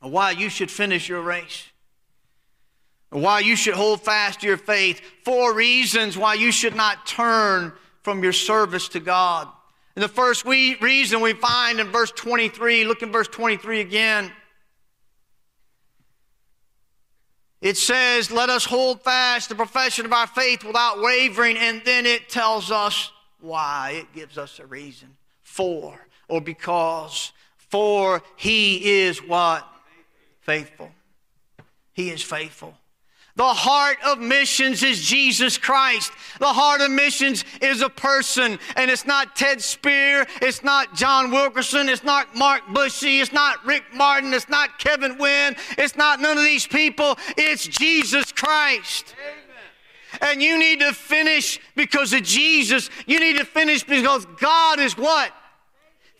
why 0.00 0.32
you 0.32 0.48
should 0.48 0.72
finish 0.72 1.08
your 1.08 1.22
race. 1.22 1.68
why 3.10 3.38
you 3.38 3.54
should 3.54 3.74
hold 3.74 4.02
fast 4.02 4.40
to 4.40 4.48
your 4.48 4.56
faith, 4.56 5.00
four 5.24 5.54
reasons 5.54 6.18
why 6.18 6.34
you 6.34 6.50
should 6.50 6.74
not 6.74 7.06
turn 7.06 7.72
from 8.02 8.24
your 8.24 8.32
service 8.32 8.88
to 8.88 8.98
God. 8.98 9.46
And 9.94 10.02
the 10.02 10.08
first 10.08 10.44
we, 10.44 10.74
reason 10.80 11.20
we 11.20 11.32
find 11.32 11.78
in 11.78 11.92
verse 11.92 12.10
23, 12.10 12.86
look 12.86 13.02
in 13.02 13.12
verse 13.12 13.28
23 13.28 13.82
again. 13.82 14.32
It 17.60 17.76
says, 17.76 18.30
Let 18.30 18.50
us 18.50 18.64
hold 18.64 19.02
fast 19.02 19.48
the 19.48 19.54
profession 19.54 20.06
of 20.06 20.12
our 20.12 20.26
faith 20.26 20.64
without 20.64 21.00
wavering. 21.00 21.56
And 21.56 21.82
then 21.84 22.06
it 22.06 22.28
tells 22.28 22.70
us 22.70 23.10
why. 23.40 24.02
It 24.02 24.12
gives 24.14 24.38
us 24.38 24.58
a 24.58 24.66
reason. 24.66 25.16
For, 25.42 25.98
or 26.28 26.40
because. 26.40 27.32
For 27.56 28.22
he 28.36 29.00
is 29.00 29.18
what? 29.18 29.66
Faithful. 30.40 30.90
He 31.92 32.10
is 32.10 32.22
faithful. 32.22 32.74
The 33.36 33.44
heart 33.44 33.98
of 34.04 34.18
missions 34.18 34.82
is 34.82 35.02
Jesus 35.02 35.58
Christ. 35.58 36.10
The 36.38 36.46
heart 36.46 36.80
of 36.80 36.90
missions 36.90 37.44
is 37.60 37.82
a 37.82 37.90
person. 37.90 38.58
And 38.76 38.90
it's 38.90 39.06
not 39.06 39.36
Ted 39.36 39.60
Spear. 39.60 40.26
It's 40.40 40.64
not 40.64 40.94
John 40.94 41.30
Wilkerson. 41.30 41.90
It's 41.90 42.02
not 42.02 42.34
Mark 42.34 42.62
Bushy. 42.72 43.20
It's 43.20 43.34
not 43.34 43.62
Rick 43.66 43.84
Martin. 43.94 44.32
It's 44.32 44.48
not 44.48 44.78
Kevin 44.78 45.18
Wynn. 45.18 45.54
It's 45.76 45.96
not 45.96 46.18
none 46.18 46.38
of 46.38 46.44
these 46.44 46.66
people. 46.66 47.18
It's 47.36 47.66
Jesus 47.66 48.32
Christ. 48.32 49.14
Amen. 49.20 50.32
And 50.32 50.42
you 50.42 50.58
need 50.58 50.80
to 50.80 50.94
finish 50.94 51.60
because 51.74 52.14
of 52.14 52.22
Jesus. 52.22 52.88
You 53.06 53.20
need 53.20 53.36
to 53.36 53.44
finish 53.44 53.84
because 53.84 54.24
God 54.40 54.80
is 54.80 54.96
what? 54.96 55.30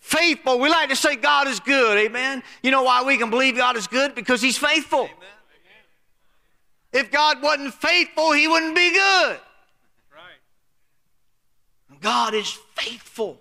Faithful. 0.01 0.59
We 0.59 0.69
like 0.69 0.91
to 0.91 0.97
say 0.97 1.17
God 1.17 1.49
is 1.49 1.61
good. 1.61 1.97
Amen. 1.97 2.43
You 2.63 2.73
know 2.73 2.83
why 2.83 3.03
we 3.03 3.17
can 3.17 3.31
believe 3.31 3.57
God 3.57 3.77
is 3.77 3.87
good? 3.87 4.15
Because 4.15 4.43
He's 4.43 4.59
faithful. 4.59 5.05
Amen. 5.05 5.36
If 6.97 7.11
God 7.11 7.43
wasn't 7.43 7.75
faithful, 7.75 8.33
he 8.33 8.49
wouldn't 8.49 8.75
be 8.75 8.91
good. 8.91 9.39
Right. 10.11 12.01
God 12.01 12.33
is 12.33 12.51
faithful. 12.75 13.39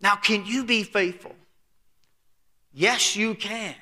Now, 0.00 0.14
can 0.14 0.46
you 0.46 0.62
be 0.64 0.84
faithful? 0.84 1.34
Yes, 2.72 3.16
you 3.16 3.34
can. 3.34 3.74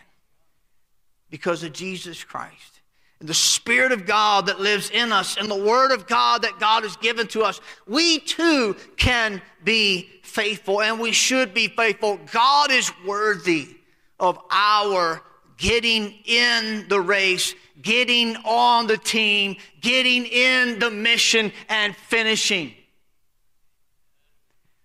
Because 1.29 1.63
of 1.63 1.75
Jesus 1.75 2.25
Christ. 2.25 2.81
And 3.21 3.29
the 3.29 3.35
Spirit 3.35 3.93
of 3.93 4.07
God 4.07 4.47
that 4.47 4.61
lives 4.61 4.89
in 4.89 5.13
us 5.13 5.37
and 5.37 5.51
the 5.51 5.65
Word 5.65 5.93
of 5.93 6.07
God 6.07 6.41
that 6.41 6.59
God 6.59 6.85
has 6.85 6.97
given 6.97 7.27
to 7.29 7.43
us, 7.43 7.61
we 7.87 8.19
too 8.19 8.77
can 8.97 9.43
be 9.63 10.09
faithful 10.23 10.81
and 10.81 10.99
we 10.99 11.13
should 11.13 11.53
be 11.53 11.69
faithful. 11.69 12.19
God 12.33 12.71
is 12.71 12.91
worthy 13.07 13.77
of 14.19 14.39
our 14.51 15.23
getting 15.59 16.15
in 16.25 16.87
the 16.89 17.01
race 17.01 17.55
getting 17.83 18.37
on 18.37 18.87
the 18.87 18.97
team, 18.97 19.57
getting 19.81 20.25
in 20.27 20.79
the 20.79 20.91
mission, 20.91 21.53
and 21.69 21.95
finishing. 21.95 22.73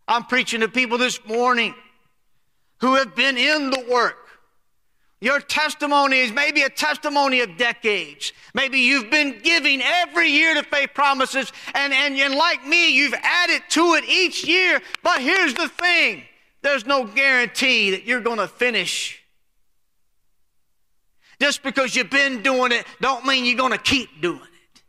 I'm 0.08 0.24
preaching 0.24 0.62
to 0.62 0.68
people 0.68 0.98
this 0.98 1.20
morning 1.26 1.76
who 2.80 2.96
have 2.96 3.16
been 3.16 3.38
in 3.38 3.70
the 3.70 3.86
work. 3.90 4.16
Your 5.20 5.40
testimony 5.40 6.20
is 6.20 6.32
maybe 6.32 6.62
a 6.62 6.70
testimony 6.70 7.42
of 7.42 7.58
decades. 7.58 8.34
Maybe 8.54 8.80
you've 8.80 9.10
been 9.10 9.40
giving 9.42 9.82
every 9.82 10.30
year 10.30 10.54
to 10.54 10.64
faith 10.64 10.92
promises, 10.94 11.52
and, 11.74 11.92
and, 11.92 12.16
and 12.16 12.36
like 12.36 12.66
me, 12.66 12.90
you've 12.90 13.16
added 13.16 13.64
to 13.70 13.96
it 13.96 14.04
each 14.08 14.46
year. 14.46 14.80
But 15.02 15.22
here's 15.22 15.56
the 15.56 15.70
thing 15.70 16.24
there's 16.62 16.86
no 16.86 17.06
guarantee 17.06 17.92
that 17.92 18.06
you're 18.06 18.22
going 18.22 18.38
to 18.38 18.48
finish 18.48 19.24
just 21.40 21.64
because 21.64 21.96
you've 21.96 22.10
been 22.10 22.42
doing 22.42 22.72
it 22.72 22.86
don't 23.02 23.26
mean 23.26 23.46
you're 23.46 23.58
going 23.58 23.72
to 23.72 23.78
keep 23.78 24.22
doing 24.22 24.40
it. 24.42 24.82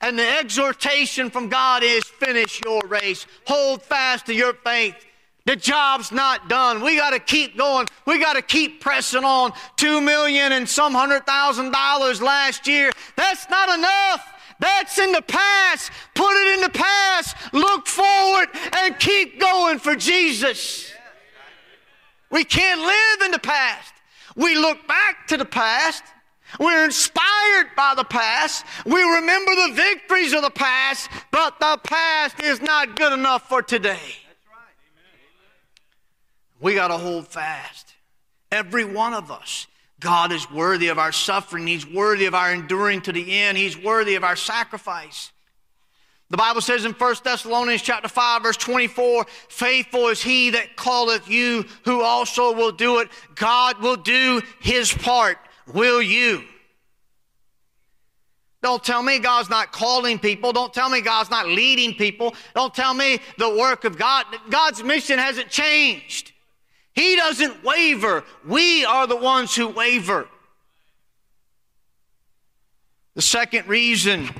And 0.00 0.18
the 0.18 0.38
exhortation 0.38 1.30
from 1.30 1.48
God 1.48 1.82
is 1.82 2.02
finish 2.04 2.60
your 2.64 2.80
race. 2.88 3.26
Hold 3.46 3.82
fast 3.82 4.26
to 4.26 4.34
your 4.34 4.54
faith. 4.54 4.96
The 5.44 5.56
job's 5.56 6.12
not 6.12 6.48
done. 6.48 6.82
We 6.82 6.96
got 6.96 7.10
to 7.10 7.18
keep 7.18 7.56
going. 7.56 7.86
We 8.06 8.18
got 8.20 8.34
to 8.34 8.42
keep 8.42 8.80
pressing 8.80 9.24
on. 9.24 9.52
Two 9.76 10.00
million 10.00 10.52
and 10.52 10.68
some 10.68 10.92
hundred 10.94 11.26
thousand 11.26 11.72
dollars 11.72 12.22
last 12.22 12.66
year. 12.66 12.90
That's 13.16 13.48
not 13.50 13.68
enough. 13.76 14.28
That's 14.60 14.98
in 14.98 15.10
the 15.10 15.22
past. 15.22 15.90
Put 16.14 16.30
it 16.30 16.54
in 16.54 16.60
the 16.62 16.70
past. 16.70 17.36
Look 17.52 17.86
forward 17.88 18.48
and 18.78 18.98
keep 18.98 19.40
going 19.40 19.80
for 19.80 19.96
Jesus. 19.96 20.92
We 22.30 22.44
can't 22.44 22.80
live 22.80 23.26
in 23.26 23.32
the 23.32 23.40
past. 23.40 23.92
We 24.36 24.56
look 24.56 24.86
back 24.86 25.26
to 25.28 25.36
the 25.36 25.44
past. 25.44 26.02
We're 26.60 26.84
inspired 26.84 27.68
by 27.76 27.94
the 27.96 28.04
past. 28.04 28.64
We 28.84 29.02
remember 29.02 29.54
the 29.54 29.72
victories 29.74 30.32
of 30.32 30.42
the 30.42 30.50
past, 30.50 31.08
but 31.30 31.58
the 31.58 31.78
past 31.82 32.42
is 32.42 32.60
not 32.60 32.96
good 32.96 33.12
enough 33.12 33.48
for 33.48 33.62
today. 33.62 34.16
We 36.60 36.74
got 36.74 36.88
to 36.88 36.98
hold 36.98 37.26
fast. 37.26 37.94
Every 38.50 38.84
one 38.84 39.14
of 39.14 39.30
us. 39.30 39.66
God 39.98 40.32
is 40.32 40.50
worthy 40.50 40.88
of 40.88 40.98
our 40.98 41.12
suffering. 41.12 41.66
He's 41.66 41.86
worthy 41.86 42.26
of 42.26 42.34
our 42.34 42.52
enduring 42.52 43.02
to 43.02 43.12
the 43.12 43.40
end. 43.40 43.56
He's 43.56 43.78
worthy 43.78 44.14
of 44.14 44.24
our 44.24 44.36
sacrifice. 44.36 45.31
The 46.32 46.38
Bible 46.38 46.62
says 46.62 46.86
in 46.86 46.92
1 46.92 47.14
Thessalonians 47.22 47.82
chapter 47.82 48.08
5 48.08 48.42
verse 48.42 48.56
24, 48.56 49.26
faithful 49.50 50.08
is 50.08 50.22
he 50.22 50.48
that 50.48 50.78
calleth 50.78 51.28
you 51.28 51.66
who 51.84 52.00
also 52.00 52.54
will 52.54 52.72
do 52.72 53.00
it. 53.00 53.10
God 53.34 53.82
will 53.82 53.96
do 53.96 54.40
his 54.58 54.90
part. 54.94 55.36
Will 55.74 56.00
you? 56.00 56.42
Don't 58.62 58.82
tell 58.82 59.02
me 59.02 59.18
God's 59.18 59.50
not 59.50 59.72
calling 59.72 60.18
people. 60.18 60.54
Don't 60.54 60.72
tell 60.72 60.88
me 60.88 61.02
God's 61.02 61.28
not 61.28 61.48
leading 61.48 61.92
people. 61.92 62.34
Don't 62.54 62.74
tell 62.74 62.94
me 62.94 63.20
the 63.36 63.54
work 63.54 63.84
of 63.84 63.98
God. 63.98 64.24
God's 64.48 64.82
mission 64.82 65.18
hasn't 65.18 65.50
changed. 65.50 66.32
He 66.94 67.14
doesn't 67.14 67.62
waver. 67.62 68.24
We 68.46 68.86
are 68.86 69.06
the 69.06 69.16
ones 69.16 69.54
who 69.54 69.68
waver. 69.68 70.26
The 73.16 73.22
second 73.22 73.68
reason 73.68 74.30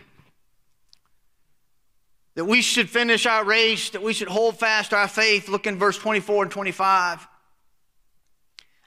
that 2.34 2.44
we 2.44 2.62
should 2.62 2.88
finish 2.88 3.26
our 3.26 3.44
race, 3.44 3.90
that 3.90 4.02
we 4.02 4.12
should 4.12 4.28
hold 4.28 4.58
fast 4.58 4.94
our 4.94 5.08
faith. 5.08 5.48
Look 5.48 5.66
in 5.66 5.78
verse 5.78 5.98
24 5.98 6.44
and 6.44 6.52
25. 6.52 7.28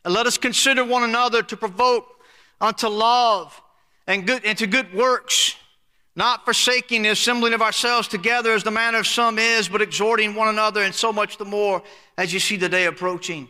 And 0.03 0.13
let 0.13 0.27
us 0.27 0.37
consider 0.37 0.83
one 0.83 1.03
another 1.03 1.43
to 1.43 1.57
provoke 1.57 2.07
unto 2.59 2.87
love 2.87 3.59
and, 4.07 4.25
good, 4.25 4.45
and 4.45 4.57
to 4.57 4.67
good 4.67 4.93
works, 4.93 5.55
not 6.15 6.45
forsaking 6.45 7.03
the 7.03 7.09
assembling 7.09 7.53
of 7.53 7.61
ourselves 7.61 8.07
together 8.07 8.53
as 8.53 8.63
the 8.63 8.71
manner 8.71 8.99
of 8.99 9.07
some 9.07 9.37
is, 9.37 9.67
but 9.67 9.81
exhorting 9.81 10.35
one 10.35 10.47
another, 10.47 10.81
and 10.81 10.93
so 10.93 11.11
much 11.11 11.37
the 11.37 11.45
more 11.45 11.83
as 12.17 12.33
you 12.33 12.39
see 12.39 12.55
the 12.55 12.69
day 12.69 12.85
approaching. 12.85 13.49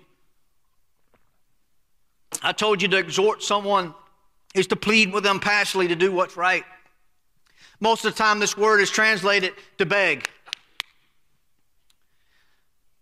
I 2.41 2.51
told 2.51 2.81
you 2.81 2.87
to 2.89 2.97
exhort 2.97 3.43
someone 3.43 3.93
is 4.53 4.67
to 4.67 4.75
plead 4.75 5.13
with 5.13 5.23
them 5.23 5.39
passionately 5.39 5.89
to 5.89 5.95
do 5.95 6.11
what's 6.11 6.37
right. 6.37 6.63
Most 7.79 8.05
of 8.05 8.13
the 8.13 8.17
time, 8.17 8.39
this 8.39 8.57
word 8.57 8.79
is 8.79 8.89
translated 8.89 9.53
to 9.77 9.85
beg. 9.85 10.29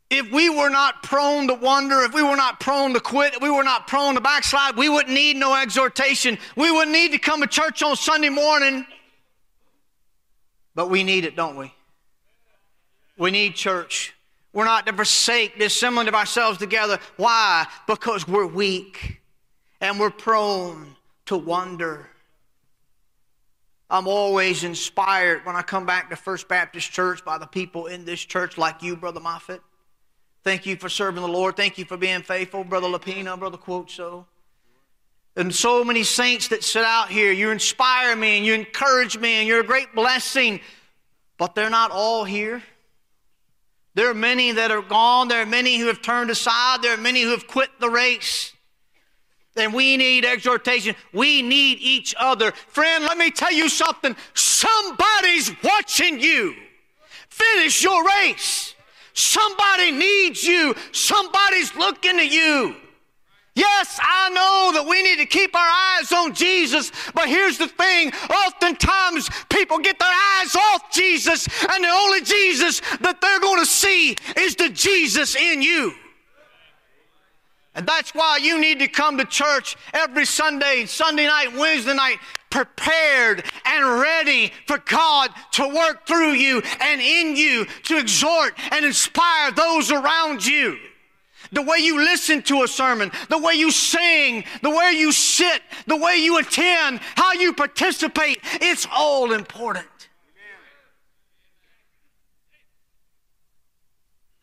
If 0.10 0.32
we 0.32 0.50
were 0.50 0.70
not 0.70 1.02
prone 1.02 1.48
to 1.48 1.56
wonder, 1.56 2.02
if 2.02 2.14
we 2.14 2.22
were 2.22 2.36
not 2.36 2.60
prone 2.60 2.94
to 2.94 3.00
quit, 3.00 3.36
if 3.36 3.42
we 3.42 3.50
were 3.50 3.64
not 3.64 3.88
prone 3.88 4.14
to 4.14 4.22
backslide, 4.22 4.78
we 4.78 4.88
wouldn't 4.88 5.14
need 5.14 5.38
no 5.38 5.56
exhortation. 5.56 6.38
We 6.56 6.72
wouldn't 6.72 6.92
need 6.92 7.14
to 7.14 7.18
come 7.18 7.42
to 7.42 7.48
church 7.48 7.82
on 7.82 7.96
Sunday 7.96 8.30
morning. 8.30 8.86
But 10.76 10.90
we 10.90 11.04
need 11.04 11.26
it, 11.26 11.36
don't 11.36 11.56
we? 11.56 11.74
We 13.18 13.32
need 13.32 13.56
church. 13.56 14.14
We're 14.54 14.66
not 14.66 14.86
to 14.86 14.94
forsake 14.94 15.58
the 15.58 15.66
assembling 15.66 16.08
of 16.08 16.14
ourselves 16.14 16.60
together. 16.60 17.00
Why? 17.18 17.66
Because 17.88 18.28
we're 18.28 18.46
weak 18.46 19.20
and 19.82 20.00
we're 20.00 20.12
prone 20.12 20.96
to 21.26 21.38
wonder. 21.38 22.10
I'm 23.94 24.08
always 24.08 24.64
inspired 24.64 25.46
when 25.46 25.56
I 25.56 25.62
come 25.62 25.86
back 25.86 26.10
to 26.10 26.16
First 26.16 26.48
Baptist 26.48 26.92
Church 26.92 27.24
by 27.24 27.38
the 27.38 27.46
people 27.46 27.86
in 27.86 28.06
this 28.06 28.20
church, 28.26 28.58
like 28.58 28.82
you, 28.82 28.96
Brother 28.96 29.20
Moffitt. 29.20 29.62
Thank 30.44 30.66
you 30.66 30.78
for 30.78 30.90
serving 30.90 31.22
the 31.22 31.28
Lord. 31.28 31.56
Thank 31.56 31.78
you 31.78 31.86
for 31.86 31.96
being 31.96 32.24
faithful, 32.24 32.64
Brother 32.64 32.88
Lapina, 32.88 33.38
Brother 33.38 33.60
Quoteso. 33.60 34.26
And 35.36 35.54
so 35.54 35.84
many 35.84 36.02
saints 36.02 36.48
that 36.48 36.64
sit 36.64 36.84
out 36.84 37.12
here, 37.12 37.32
you 37.32 37.52
inspire 37.52 38.16
me 38.16 38.38
and 38.38 38.46
you 38.48 38.56
encourage 38.56 39.16
me 39.20 39.36
and 39.36 39.48
you're 39.48 39.60
a 39.60 39.64
great 39.64 39.94
blessing. 39.94 40.60
But 41.38 41.54
they're 41.54 41.70
not 41.70 41.92
all 41.92 42.24
here. 42.24 42.64
There 43.94 44.10
are 44.10 44.16
many 44.16 44.54
that 44.54 44.72
are 44.72 44.82
gone. 44.82 45.28
There 45.28 45.44
are 45.44 45.46
many 45.46 45.78
who 45.78 45.86
have 45.86 46.02
turned 46.02 46.32
aside. 46.32 46.82
There 46.82 46.96
are 46.96 47.02
many 47.02 47.22
who 47.22 47.30
have 47.30 47.46
quit 47.46 47.70
the 47.80 47.92
race. 47.92 48.53
And 49.56 49.74
we 49.74 49.98
need 49.98 50.26
exhortation. 50.26 50.96
We 51.14 51.42
need 51.42 51.78
each 51.80 52.16
other. 52.20 52.52
Friend, 52.52 53.04
let 53.04 53.18
me 53.18 53.30
tell 53.30 53.52
you 53.52 53.70
something. 53.70 54.16
Somebody's 54.34 55.52
watching 55.64 56.20
you. 56.20 56.56
Finish 57.30 57.84
your 57.84 58.04
race. 58.04 58.74
Somebody 59.14 59.92
needs 59.92 60.44
you. 60.44 60.76
Somebody's 60.92 61.76
looking 61.76 62.20
at 62.20 62.32
you. 62.32 62.76
Yes, 63.56 64.00
I 64.02 64.30
know 64.30 64.72
that 64.74 64.90
we 64.90 65.04
need 65.04 65.18
to 65.18 65.28
keep 65.28 65.56
our 65.56 65.62
eyes 65.62 66.12
on 66.12 66.34
Jesus, 66.34 66.92
but 67.14 67.30
here's 67.30 67.60
the 67.60 67.68
thing. 67.68 68.12
Oftentimes 68.48 69.30
people 69.50 69.78
get 69.78 70.00
their 70.00 70.10
eyes 70.40 70.56
off 70.56 70.92
Jesus, 70.92 71.48
and 71.70 71.84
the 71.84 71.90
only 71.90 72.22
Jesus 72.22 72.82
that 73.02 73.22
they're 73.22 73.40
going 73.40 73.60
to 73.60 73.70
see 73.70 74.16
is 74.38 74.56
the 74.56 74.70
Jesus 74.70 75.36
in 75.36 75.62
you. 75.62 75.94
And 77.76 77.88
that's 77.88 78.14
why 78.14 78.38
you 78.38 78.60
need 78.60 78.80
to 78.80 78.88
come 78.88 79.18
to 79.18 79.26
church 79.26 79.76
every 79.94 80.26
Sunday, 80.26 80.86
Sunday 80.86 81.26
night, 81.26 81.54
Wednesday 81.54 81.96
night, 81.96 82.18
prepared 82.50 83.44
and 83.66 84.00
ready 84.00 84.54
for 84.68 84.78
God 84.78 85.32
to 85.54 85.68
work 85.68 86.06
through 86.06 86.34
you 86.34 86.62
and 86.82 87.02
in 87.02 87.36
you 87.36 87.66
to 87.84 87.98
exhort 87.98 88.54
and 88.72 88.86
inspire 88.86 89.52
those 89.52 89.92
around 89.92 90.46
you 90.46 90.78
the 91.52 91.62
way 91.62 91.78
you 91.78 91.98
listen 91.98 92.42
to 92.44 92.64
a 92.64 92.68
sermon, 92.68 93.12
the 93.30 93.38
way 93.38 93.54
you 93.54 93.72
sing, 93.72 94.44
the 94.62 94.70
way 94.70 94.92
you 94.96 95.12
sit, 95.12 95.62
the 95.88 95.96
way 95.96 96.16
you 96.18 96.40
attend, 96.40 97.00
how 97.16 97.34
you 97.34 97.54
participate. 97.54 98.40
It's 98.56 98.88
all 98.92 99.32
important. 99.34 99.86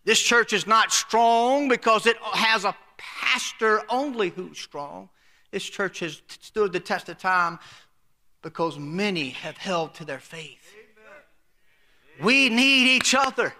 This 0.04 0.20
church 0.20 0.52
is 0.52 0.66
not 0.66 0.92
strong 0.92 1.68
because 1.68 2.06
it 2.06 2.16
has 2.32 2.64
a 2.64 2.74
pastor 3.00 3.82
only 3.88 4.28
who's 4.30 4.58
strong. 4.58 5.08
This 5.50 5.64
church 5.64 6.00
has 6.00 6.22
stood 6.28 6.72
the 6.72 6.80
test 6.80 7.08
of 7.08 7.18
time 7.18 7.58
because 8.42 8.78
many 8.78 9.30
have 9.30 9.56
held 9.56 9.94
to 9.94 10.04
their 10.04 10.18
faith. 10.18 10.74
We 12.22 12.48
need 12.48 12.96
each 12.96 13.14
other. 13.14 13.54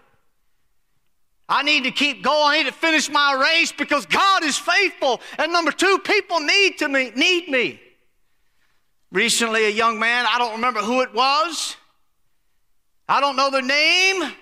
I 1.49 1.63
need 1.63 1.85
to 1.85 1.91
keep 1.91 2.23
going. 2.23 2.37
I 2.37 2.59
need 2.59 2.67
to 2.67 2.73
finish 2.73 3.11
my 3.11 3.33
race 3.35 3.73
because 3.73 4.07
God 4.07 4.45
is 4.45 4.57
faithful. 4.57 5.21
And 5.39 5.53
number 5.53 5.73
two, 5.73 5.99
people 6.05 6.41
need 6.41 6.79
to 6.79 6.89
me, 6.89 7.11
need 7.17 7.49
me. 7.49 7.81
Recently, 9.11 9.65
a 9.65 9.71
young 9.71 9.99
man, 9.99 10.27
I 10.29 10.39
don't 10.39 10.53
remember 10.53 10.81
who 10.81 11.01
it 11.01 11.13
was. 11.13 11.77
I 13.09 13.21
don't 13.21 13.35
know 13.35 13.51
their 13.51 13.63
name, 13.63 14.33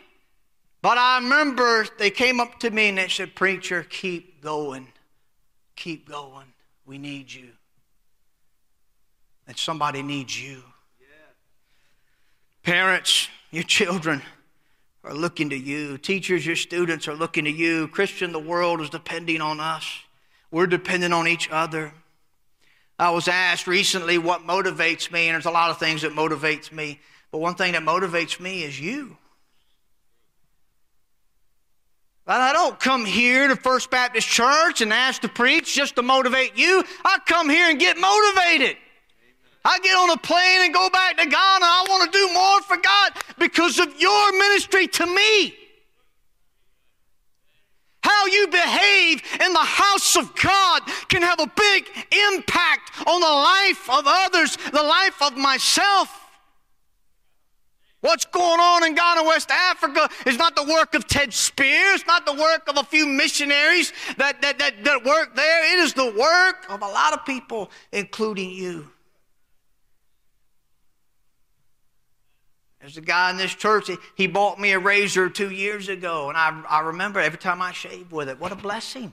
but 0.82 0.98
I 0.98 1.18
remember 1.18 1.86
they 1.98 2.10
came 2.10 2.40
up 2.40 2.60
to 2.60 2.70
me 2.70 2.88
and 2.88 2.98
they 2.98 3.08
said, 3.08 3.34
Preacher, 3.34 3.84
keep 3.88 4.42
going. 4.42 4.88
Keep 5.76 6.08
going. 6.08 6.46
We 6.86 6.98
need 6.98 7.32
you. 7.32 7.50
And 9.46 9.56
somebody 9.56 10.02
needs 10.02 10.40
you. 10.40 10.62
Parents, 12.62 13.28
your 13.50 13.62
children 13.62 14.22
are 15.02 15.14
looking 15.14 15.50
to 15.50 15.56
you. 15.56 15.96
Teachers, 15.96 16.44
your 16.44 16.56
students 16.56 17.08
are 17.08 17.14
looking 17.14 17.44
to 17.44 17.50
you. 17.50 17.88
Christian, 17.88 18.32
the 18.32 18.38
world 18.38 18.80
is 18.80 18.90
depending 18.90 19.40
on 19.40 19.58
us. 19.58 19.86
We're 20.50 20.66
dependent 20.66 21.14
on 21.14 21.26
each 21.26 21.48
other. 21.50 21.92
I 22.98 23.10
was 23.10 23.28
asked 23.28 23.66
recently 23.66 24.18
what 24.18 24.42
motivates 24.42 25.10
me, 25.10 25.28
and 25.28 25.34
there's 25.34 25.46
a 25.46 25.50
lot 25.50 25.70
of 25.70 25.78
things 25.78 26.02
that 26.02 26.12
motivates 26.12 26.72
me, 26.72 27.00
but 27.30 27.38
one 27.38 27.54
thing 27.54 27.72
that 27.72 27.82
motivates 27.82 28.40
me 28.40 28.64
is 28.64 28.80
you. 28.80 29.16
I 32.28 32.52
don't 32.52 32.78
come 32.78 33.06
here 33.06 33.48
to 33.48 33.56
First 33.56 33.90
Baptist 33.90 34.28
Church 34.28 34.82
and 34.82 34.92
ask 34.92 35.22
to 35.22 35.28
preach 35.28 35.74
just 35.74 35.96
to 35.96 36.02
motivate 36.02 36.58
you. 36.58 36.84
I 37.04 37.18
come 37.24 37.48
here 37.48 37.70
and 37.70 37.80
get 37.80 37.96
motivated. 37.96 38.76
I 39.64 39.78
get 39.80 39.96
on 39.96 40.10
a 40.10 40.16
plane 40.18 40.62
and 40.62 40.74
go 40.74 40.90
back 40.90 41.16
to 41.16 41.24
Ghana. 41.24 41.34
I 41.34 41.86
want 41.88 42.12
to 42.12 42.18
do 42.18 42.32
more 42.34 42.60
for 42.62 42.76
God 42.76 43.12
because 43.38 43.78
of 43.78 43.98
your 44.00 44.32
ministry 44.32 44.86
to 44.88 45.06
me. 45.06 45.54
How 48.02 48.26
you 48.26 48.48
behave 48.48 49.22
in 49.44 49.52
the 49.52 49.58
house 49.58 50.16
of 50.16 50.34
God 50.36 50.82
can 51.08 51.22
have 51.22 51.40
a 51.40 51.50
big 51.54 51.88
impact 52.34 53.06
on 53.06 53.20
the 53.20 53.26
life 53.26 53.90
of 53.90 54.04
others, 54.06 54.56
the 54.70 54.82
life 54.82 55.20
of 55.22 55.36
myself. 55.36 56.27
What's 58.00 58.24
going 58.26 58.60
on 58.60 58.86
in 58.86 58.94
Ghana, 58.94 59.24
West 59.24 59.50
Africa, 59.50 60.08
is 60.24 60.38
not 60.38 60.54
the 60.54 60.62
work 60.62 60.94
of 60.94 61.08
Ted 61.08 61.34
Spears, 61.34 62.06
not 62.06 62.26
the 62.26 62.34
work 62.34 62.68
of 62.68 62.78
a 62.78 62.84
few 62.84 63.06
missionaries 63.06 63.92
that, 64.18 64.40
that, 64.42 64.58
that, 64.60 64.84
that 64.84 65.04
work 65.04 65.34
there. 65.34 65.74
It 65.74 65.80
is 65.80 65.94
the 65.94 66.12
work 66.16 66.64
of 66.68 66.82
a 66.82 66.86
lot 66.86 67.12
of 67.12 67.24
people, 67.24 67.70
including 67.90 68.50
you. 68.50 68.88
There's 72.80 72.96
a 72.96 73.00
guy 73.00 73.30
in 73.30 73.36
this 73.36 73.52
church, 73.52 73.90
he 74.14 74.28
bought 74.28 74.60
me 74.60 74.70
a 74.70 74.78
razor 74.78 75.28
two 75.28 75.50
years 75.50 75.88
ago, 75.88 76.28
and 76.28 76.38
I, 76.38 76.62
I 76.68 76.80
remember 76.80 77.18
every 77.18 77.38
time 77.38 77.60
I 77.60 77.72
shave 77.72 78.12
with 78.12 78.28
it. 78.28 78.38
What 78.38 78.52
a 78.52 78.56
blessing. 78.56 79.12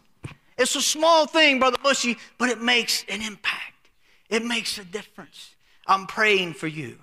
It's 0.57 0.75
a 0.75 0.81
small 0.81 1.25
thing, 1.25 1.59
Brother 1.59 1.79
Bushy, 1.81 2.17
but 2.37 2.49
it 2.49 2.61
makes 2.61 3.03
an 3.09 3.21
impact. 3.23 3.89
It 4.29 4.45
makes 4.45 4.77
a 4.77 4.85
difference. 4.85 5.55
I'm 5.87 6.05
praying 6.05 6.53
for 6.53 6.67
you. 6.67 6.99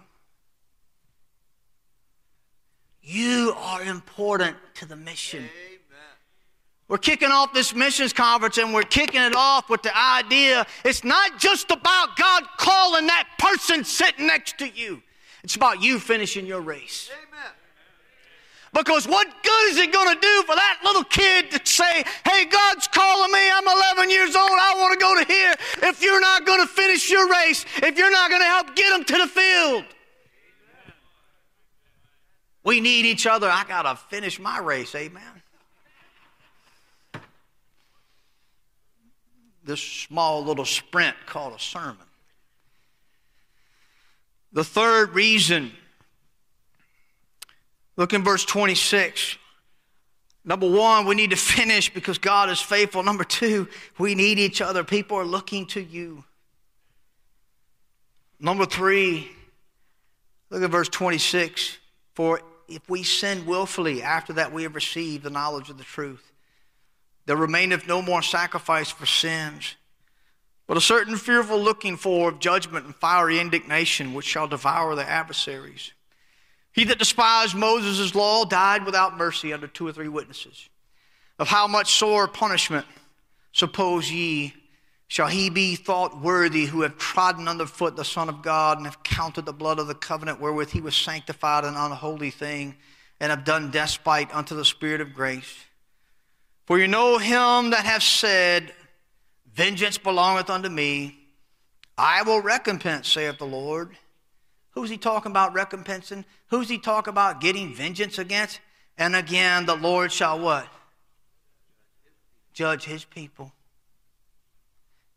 You 3.02 3.54
are 3.56 3.82
important 3.82 4.56
to 4.74 4.86
the 4.86 4.96
mission. 4.96 5.40
Amen. 5.40 5.82
We're 6.88 6.98
kicking 6.98 7.30
off 7.30 7.52
this 7.52 7.74
missions 7.74 8.12
conference 8.12 8.58
and 8.58 8.72
we're 8.72 8.82
kicking 8.82 9.20
it 9.20 9.34
off 9.34 9.68
with 9.68 9.82
the 9.82 9.96
idea 9.96 10.66
it's 10.84 11.02
not 11.02 11.38
just 11.38 11.70
about 11.70 12.16
God 12.16 12.44
calling 12.58 13.06
that 13.06 13.28
person 13.38 13.82
sitting 13.82 14.26
next 14.26 14.58
to 14.58 14.68
you. 14.68 15.02
It's 15.42 15.56
about 15.56 15.82
you 15.82 15.98
finishing 15.98 16.46
your 16.46 16.60
race. 16.60 17.10
Amen. 17.10 17.50
Because 18.72 19.06
what 19.06 19.26
good 19.42 19.72
is 19.72 19.78
it 19.78 19.92
going 19.92 20.14
to 20.14 20.20
do 20.20 20.42
for 20.46 20.54
that 20.54 20.80
little 20.82 21.04
kid 21.04 21.50
to 21.50 21.60
say, 21.64 22.04
hey, 22.24 22.46
God's 22.46 22.88
calling 22.88 23.30
me, 23.30 23.50
I'm 23.50 23.66
11 23.66 24.08
years 24.08 24.34
old, 24.34 24.50
I 24.50 24.74
want 24.78 24.92
to 24.92 24.98
go 24.98 25.18
to 25.18 25.30
here, 25.30 25.54
if 25.82 26.02
you're 26.02 26.20
not 26.20 26.46
going 26.46 26.60
to 26.60 26.66
finish 26.66 27.10
your 27.10 27.28
race, 27.28 27.66
if 27.82 27.98
you're 27.98 28.10
not 28.10 28.30
going 28.30 28.40
to 28.40 28.46
help 28.46 28.74
get 28.74 28.90
them 28.90 29.04
to 29.04 29.18
the 29.18 29.26
field? 29.26 29.84
We 32.64 32.81
need 32.81 33.07
each 33.07 33.27
other. 33.27 33.48
I 33.48 33.64
got 33.64 33.83
to 33.83 33.96
finish 34.09 34.38
my 34.38 34.59
race, 34.59 34.94
amen. 34.94 35.22
This 39.64 39.81
small 39.81 40.44
little 40.44 40.64
sprint 40.64 41.16
called 41.27 41.55
a 41.55 41.59
sermon. 41.59 42.07
The 44.53 44.64
third 44.64 45.14
reason, 45.14 45.72
look 47.96 48.12
in 48.12 48.22
verse 48.22 48.44
26. 48.44 49.38
Number 50.44 50.68
one, 50.68 51.07
we 51.07 51.14
need 51.14 51.31
to 51.31 51.37
finish 51.37 51.92
because 51.92 52.18
God 52.18 52.51
is 52.51 52.61
faithful. 52.61 53.03
Number 53.03 53.25
two, 53.25 53.68
we 53.98 54.14
need 54.14 54.38
each 54.38 54.61
other. 54.61 54.83
People 54.83 55.16
are 55.16 55.25
looking 55.25 55.66
to 55.68 55.81
you. 55.81 56.25
Number 58.40 58.66
three, 58.66 59.31
look 60.51 60.62
at 60.62 60.70
verse 60.70 60.88
26. 60.88 61.79
For 62.14 62.40
if 62.68 62.88
we 62.88 63.03
sin 63.03 63.46
willfully 63.46 64.03
after 64.03 64.33
that 64.35 64.53
we 64.53 64.62
have 64.62 64.75
received 64.75 65.25
the 65.25 65.31
knowledge 65.31 65.70
of 65.70 65.79
the 65.79 65.85
truth, 65.85 66.33
there 67.27 67.37
remaineth 67.37 67.87
no 67.87 68.03
more 68.03 68.22
sacrifice 68.22 68.90
for 68.90 69.07
sins 69.07 69.77
but 70.72 70.79
a 70.79 70.81
certain 70.81 71.16
fearful 71.16 71.61
looking 71.61 71.98
for 71.98 72.31
of 72.31 72.38
judgment 72.38 72.87
and 72.87 72.94
fiery 72.96 73.38
indignation 73.38 74.14
which 74.14 74.25
shall 74.25 74.48
devour 74.48 74.94
the 74.94 75.07
adversaries. 75.07 75.92
He 76.72 76.85
that 76.85 76.98
despised 76.98 77.55
Moses' 77.55 78.14
law 78.14 78.46
died 78.46 78.87
without 78.87 79.18
mercy 79.18 79.53
under 79.53 79.66
two 79.66 79.87
or 79.87 79.92
three 79.92 80.09
witnesses. 80.09 80.70
Of 81.38 81.48
how 81.48 81.66
much 81.66 81.92
sore 81.92 82.27
punishment, 82.27 82.87
suppose 83.53 84.11
ye, 84.11 84.55
shall 85.12 85.29
he 85.29 85.51
be 85.51 85.77
thought 85.77 86.22
worthy 86.22 86.64
who 86.64 86.81
have 86.81 86.96
trodden 86.96 87.46
underfoot 87.46 87.96
the 87.96 88.03
Son 88.03 88.31
of 88.31 88.40
God 88.40 88.79
and 88.79 88.87
have 88.87 89.03
counted 89.03 89.44
the 89.44 89.53
blood 89.53 89.79
of 89.79 89.87
the 89.87 89.94
covenant 89.94 90.40
wherewith 90.40 90.70
he 90.70 90.81
was 90.81 90.96
sanctified 90.96 91.64
an 91.64 91.77
unholy 91.77 92.31
thing 92.31 92.75
and 93.20 93.29
have 93.29 93.44
done 93.44 93.70
despite 93.70 94.35
unto 94.35 94.57
the 94.57 94.64
Spirit 94.64 95.03
of 95.03 95.12
grace? 95.12 95.66
For 96.64 96.79
you 96.79 96.88
know 96.88 97.18
him 97.18 97.68
that 97.72 97.85
hath 97.85 98.03
said, 98.03 98.72
Vengeance 99.53 99.98
belongeth 99.98 100.48
unto 100.48 100.70
me. 100.70 101.18
I 101.98 102.22
will 102.22 102.40
recompense, 102.40 103.07
saith 103.07 103.37
the 103.37 103.44
Lord. 103.44 103.94
Who's 104.70 104.88
he 104.88 104.96
talking 104.96 105.31
about 105.31 105.53
recompensing? 105.53 106.25
Who's 106.46 106.70
he 106.70 106.79
talking 106.79 107.11
about 107.11 107.42
getting 107.42 107.75
vengeance 107.75 108.16
against? 108.16 108.61
And 108.96 109.14
again, 109.14 109.66
the 109.66 109.77
Lord 109.77 110.11
shall 110.11 110.40
what? 110.40 110.66
Judge 112.55 112.85
his 112.85 113.05
people. 113.05 113.53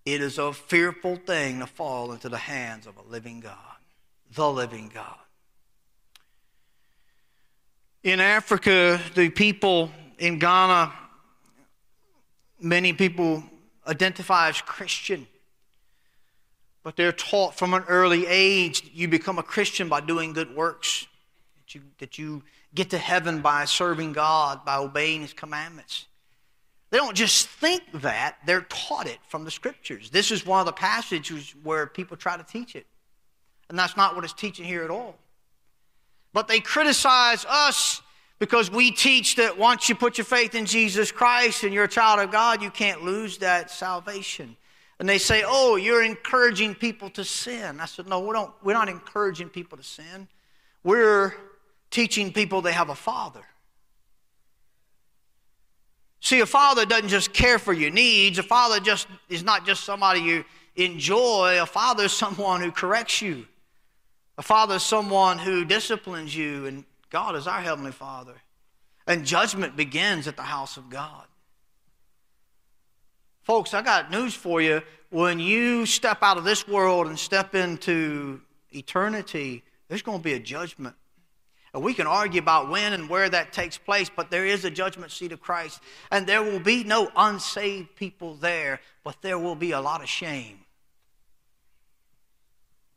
It 0.06 0.22
is 0.22 0.38
a 0.38 0.54
fearful 0.54 1.15
thing 1.15 1.60
to 1.60 1.68
fall 1.68 2.12
into 2.12 2.30
the 2.30 2.38
hands 2.38 2.86
of 2.86 2.96
a 2.98 3.02
living 3.10 3.39
God, 3.39 3.58
the 4.34 4.52
living 4.52 4.91
God. 4.94 5.18
In 8.04 8.20
Africa, 8.20 9.02
the 9.15 9.30
people 9.30 9.89
in 10.20 10.38
Ghana, 10.38 10.94
many 12.60 12.94
people 12.94 13.44
identify 13.88 14.50
as 14.50 14.62
Christian. 14.62 15.26
But 16.84 16.96
they're 16.96 17.12
taught 17.12 17.56
from 17.56 17.74
an 17.74 17.84
early 17.88 18.28
age 18.28 18.91
you 18.94 19.08
become 19.08 19.39
a 19.39 19.44
Christian 19.44 19.89
by 19.89 20.02
doing 20.02 20.34
good 20.34 20.56
works, 20.56 21.08
that 21.58 21.74
you, 21.74 21.82
that 21.98 22.20
you 22.20 22.44
get 22.76 22.91
to 22.91 23.00
heaven 23.00 23.41
by 23.41 23.65
serving 23.65 24.13
God, 24.13 24.63
by 24.63 24.78
obeying 24.78 25.22
His 25.22 25.34
commandments. 25.34 26.06
They 26.96 27.00
don't 27.00 27.14
just 27.14 27.50
think 27.50 27.84
that, 27.96 28.38
they're 28.46 28.62
taught 28.70 29.06
it 29.06 29.18
from 29.28 29.44
the 29.44 29.52
scriptures. 29.52 30.10
This 30.12 30.32
is 30.32 30.46
one 30.46 30.62
of 30.62 30.66
the 30.66 30.72
passages 30.72 31.54
where 31.62 31.88
people 31.88 32.16
try 32.16 32.38
to 32.38 32.44
teach 32.44 32.74
it. 32.74 32.86
And 33.68 33.78
that's 33.78 33.98
not 33.98 34.16
what 34.16 34.24
it's 34.24 34.32
teaching 34.32 34.64
here 34.64 34.82
at 34.82 34.90
all. 34.90 35.18
But 36.32 36.48
they 36.48 36.62
criticize 36.62 37.44
us 37.50 38.02
because 38.40 38.72
we 38.72 38.92
teach 38.92 39.36
that 39.36 39.58
once 39.58 39.90
you 39.90 39.96
put 39.96 40.18
your 40.18 40.24
faith 40.24 40.56
in 40.56 40.66
Jesus 40.66 41.12
Christ 41.12 41.66
and 41.66 41.74
you're 41.74 41.84
a 41.84 41.90
child 41.90 42.22
of 42.22 42.32
God, 42.32 42.62
you 42.62 42.72
can't 42.72 43.04
lose 43.04 43.40
that 43.40 43.70
salvation. 43.70 44.56
And 44.98 45.10
they 45.10 45.18
say, 45.18 45.44
Oh, 45.46 45.76
you're 45.76 46.02
encouraging 46.02 46.76
people 46.76 47.10
to 47.10 47.26
sin. 47.26 47.82
I 47.82 47.88
said, 47.88 48.08
No, 48.08 48.22
we 48.22 48.32
don't, 48.32 48.54
we're 48.64 48.72
not 48.72 48.88
encouraging 48.88 49.50
people 49.50 49.78
to 49.78 49.84
sin. 49.84 50.30
We're 50.82 51.34
teaching 51.92 52.32
people 52.32 52.62
they 52.62 52.72
have 52.72 52.88
a 52.88 52.96
father. 52.96 53.44
See, 56.21 56.39
a 56.39 56.45
father 56.45 56.86
doesn't 56.86 57.10
just 57.10 57.34
care 57.34 57.60
for 57.60 57.73
your 57.73 57.91
needs. 57.91 58.39
A 58.39 58.43
father 58.43 58.80
just 58.80 59.08
is 59.30 59.43
not 59.43 59.65
just 59.65 59.84
somebody 59.84 60.21
you 60.21 60.45
enjoy. 60.75 61.62
A 61.62 61.65
father 61.65 62.06
is 62.06 62.12
someone 62.13 62.62
who 62.62 62.71
corrects 62.71 63.21
you. 63.21 63.45
A 64.38 64.41
father 64.41 64.75
is 64.75 64.84
someone 64.84 65.38
who 65.38 65.63
disciplines 65.63 66.36
you, 66.36 66.65
and 66.65 66.84
God 67.10 67.36
is 67.36 67.47
our 67.47 67.62
Heavenly 67.62 67.91
Father. 67.91 68.34
And 69.08 69.25
judgment 69.25 69.78
begins 69.78 70.28
at 70.28 70.36
the 70.36 70.43
house 70.43 70.78
of 70.78 70.89
God. 70.89 71.25
Folks, 73.43 73.73
I 73.73 73.84
got 73.84 74.10
news 74.10 74.34
for 74.34 74.60
you. 74.60 74.82
When 75.12 75.39
you 75.39 75.86
step 75.86 76.17
out 76.23 76.38
of 76.38 76.43
this 76.43 76.67
world 76.67 77.08
and 77.08 77.17
step 77.17 77.54
into 77.54 78.41
eternity, 78.71 79.63
there's 79.88 80.01
going 80.01 80.17
to 80.17 80.23
be 80.23 80.34
a 80.34 80.39
judgment. 80.39 80.95
We 81.80 81.94
can 81.94 82.08
argue 82.08 82.42
about 82.42 82.70
when 82.70 82.94
and 82.94 83.10
where 83.10 83.30
that 83.30 83.52
takes 83.52 83.78
place, 83.78 84.10
but 84.14 84.32
there 84.32 84.46
is 84.46 84.64
a 84.66 84.72
judgment 84.72 85.12
seat 85.12 85.32
of 85.32 85.42
Christ. 85.42 85.82
And 86.12 86.26
there 86.26 86.42
will 86.42 86.60
be 86.60 86.84
no 86.84 87.12
unsaved 87.16 87.96
people 87.96 88.36
there, 88.36 88.80
but 89.04 89.22
there 89.22 89.38
will 89.38 89.56
be 89.56 89.72
a 89.72 89.82
lot 89.82 90.02
of 90.02 90.10
shame 90.10 90.66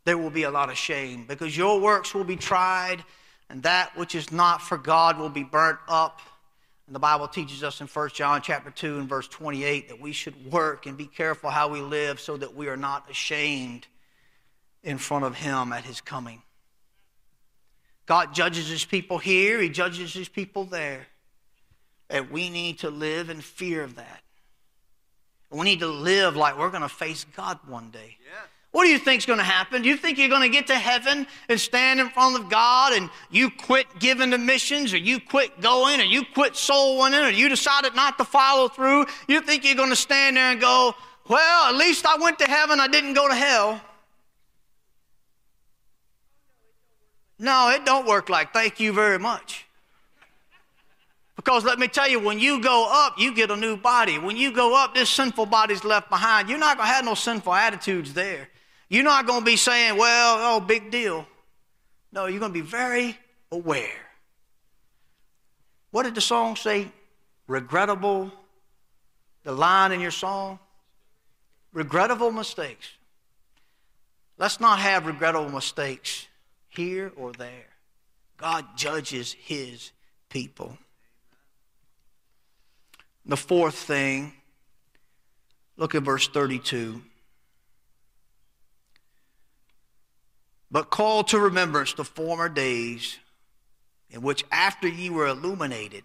there 0.09 0.17
will 0.17 0.31
be 0.31 0.45
a 0.45 0.51
lot 0.51 0.71
of 0.71 0.79
shame 0.79 1.27
because 1.29 1.55
your 1.55 1.79
works 1.81 2.15
will 2.15 2.25
be 2.25 2.35
tried 2.35 3.05
and 3.51 3.63
that 3.65 3.95
which 3.95 4.15
is 4.15 4.33
not 4.33 4.63
for 4.63 4.79
God 4.79 5.19
will 5.19 5.29
be 5.29 5.45
burnt 5.45 5.79
up. 5.87 6.23
And 6.87 6.95
the 6.95 6.99
Bible 6.99 7.29
teaches 7.29 7.63
us 7.63 7.83
in 7.83 7.89
1 7.89 8.09
John 8.15 8.41
chapter 8.41 8.71
2 8.71 9.01
and 9.01 9.07
verse 9.07 9.29
28 9.29 9.91
that 9.91 10.01
we 10.01 10.13
should 10.13 10.51
work 10.51 10.87
and 10.87 10.97
be 10.97 11.05
careful 11.05 11.51
how 11.51 11.69
we 11.69 11.83
live 11.83 12.21
so 12.21 12.39
that 12.39 12.55
we 12.55 12.69
are 12.69 12.77
not 12.77 13.11
ashamed 13.11 13.87
in 14.83 14.97
front 14.97 15.27
of 15.27 15.35
him 15.35 15.75
at 15.75 15.85
his 15.85 16.01
coming. 16.01 16.43
God 18.09 18.35
judges 18.35 18.69
his 18.69 18.87
people 18.87 19.19
here, 19.19 19.61
he 19.61 19.69
judges 19.69 20.15
his 20.15 20.31
people 20.31 20.65
there. 20.65 21.07
And 22.09 22.31
we 22.31 22.49
need 22.49 22.79
to 22.79 22.89
live 22.89 23.29
in 23.29 23.43
fear 23.43 23.85
of 23.85 23.97
that. 23.97 24.23
We 25.51 25.65
need 25.65 25.81
to 25.81 25.89
live 25.89 26.35
like 26.35 26.59
we're 26.59 26.71
going 26.71 26.83
to 26.83 26.89
face 26.89 27.27
God 27.37 27.59
one 27.67 27.91
day. 27.91 28.17
Yeah. 28.25 28.41
What 28.71 28.85
do 28.85 28.91
you 28.91 28.99
think 28.99 29.19
is 29.19 29.27
going 29.27 29.39
to 29.39 29.45
happen? 29.45 29.83
Do 29.83 29.89
you 29.89 29.97
think 29.97 30.19
you're 30.19 30.29
going 30.29 30.43
to 30.43 30.49
get 30.49 30.67
to 30.69 30.75
heaven 30.75 31.27
and 31.49 31.61
stand 31.61 32.01
in 32.01 32.09
front 32.11 32.39
of 32.39 32.51
God 32.51 32.95
and 32.95 33.11
you 33.31 33.51
quit 33.51 33.87
giving 33.99 34.31
to 34.31 34.39
missions 34.39 34.93
or 34.95 34.99
you 34.99 35.21
quit 35.21 35.61
going 35.61 36.01
or 36.01 36.05
you 36.05 36.23
quit 36.35 36.57
soul 36.57 36.99
winning 36.99 37.21
or 37.21 37.31
you 37.31 37.49
decided 37.49 37.95
not 37.95 38.17
to 38.19 38.25
follow 38.25 38.69
through? 38.69 39.07
You 39.27 39.41
think 39.43 39.65
you're 39.65 39.75
going 39.75 39.91
to 39.91 39.97
stand 39.97 40.37
there 40.37 40.51
and 40.51 40.61
go, 40.61 40.95
well, 41.29 41.65
at 41.65 41.77
least 41.77 42.07
I 42.07 42.17
went 42.17 42.39
to 42.39 42.47
heaven, 42.47 42.81
I 42.81 42.89
didn't 42.89 43.15
go 43.15 43.29
to 43.29 43.35
hell. 43.35 43.81
No, 47.39 47.71
it 47.71 47.85
don't 47.85 48.07
work 48.07 48.29
like 48.29 48.53
thank 48.53 48.81
you 48.81 48.93
very 48.93 49.19
much. 49.19 49.67
Because 51.37 51.65
let 51.65 51.79
me 51.79 51.87
tell 51.87 52.09
you, 52.09 52.19
when 52.19 52.41
you 52.41 52.61
go 52.61 52.89
up, 52.91 53.15
you 53.17 53.33
get 53.33 53.51
a 53.53 53.57
new 53.57 53.77
body. 53.77 54.19
When 54.19 54.37
you 54.37 54.51
go 54.51 54.77
up, 54.77 54.97
this 54.97 55.09
sinful 55.09 55.47
body's 55.47 55.85
left 55.85 56.11
behind. 56.11 56.49
You're 56.49 56.59
not 56.59 56.79
going 56.79 56.89
to 56.89 56.93
have 56.93 57.05
no 57.05 57.15
sinful 57.15 57.55
attitudes 57.55 58.13
there. 58.13 58.49
You're 58.89 59.05
not 59.05 59.25
going 59.27 59.41
to 59.41 59.45
be 59.45 59.57
saying, 59.57 59.97
well, 59.97 60.57
oh, 60.57 60.61
big 60.61 60.91
deal. 60.91 61.27
No, 62.11 62.27
you're 62.27 62.41
going 62.41 62.53
to 62.53 62.61
be 62.61 62.67
very 62.67 63.17
aware. 63.53 63.89
What 65.93 66.03
did 66.03 66.17
the 66.17 66.21
song 66.21 66.57
say? 66.57 66.89
Regrettable, 67.47 68.33
the 69.45 69.53
line 69.53 69.93
in 69.93 70.01
your 70.01 70.11
song? 70.11 70.59
Regrettable 71.73 72.33
mistakes. 72.33 72.89
Let's 74.39 74.59
not 74.59 74.81
have 74.81 75.07
regrettable 75.07 75.51
mistakes 75.51 76.27
here 76.79 77.13
or 77.17 77.33
there. 77.33 77.77
God 78.37 78.65
judges 78.77 79.33
his 79.33 79.91
people. 80.29 80.79
The 83.27 83.37
fourth 83.37 83.75
thing, 83.75 84.33
look 85.77 85.95
at 85.95 86.03
verse 86.03 86.29
32. 86.29 87.03
but 90.71 90.91
call 90.91 91.25
to 91.25 91.39
remembrance 91.39 91.95
the 91.95 92.05
former 92.05 92.49
days 92.49 93.19
in 94.11 94.23
which 94.23 94.45
after 94.51 94.89
ye 94.89 95.11
were 95.11 95.27
illuminated, 95.27 96.05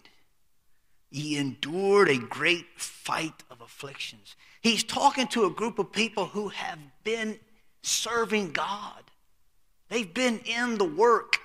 ye 1.10 1.36
endured 1.36 2.08
a 2.08 2.18
great 2.18 2.66
fight 2.76 3.42
of 3.50 3.60
afflictions. 3.60 4.36
He's 4.60 4.82
talking 4.82 5.26
to 5.28 5.44
a 5.44 5.50
group 5.50 5.78
of 5.78 5.92
people 5.92 6.26
who 6.26 6.48
have 6.48 6.78
been 7.02 7.38
serving 7.82 8.52
God. 8.52 9.02
They've 9.88 10.12
been 10.12 10.40
in 10.40 10.78
the 10.78 10.84
work. 10.84 11.38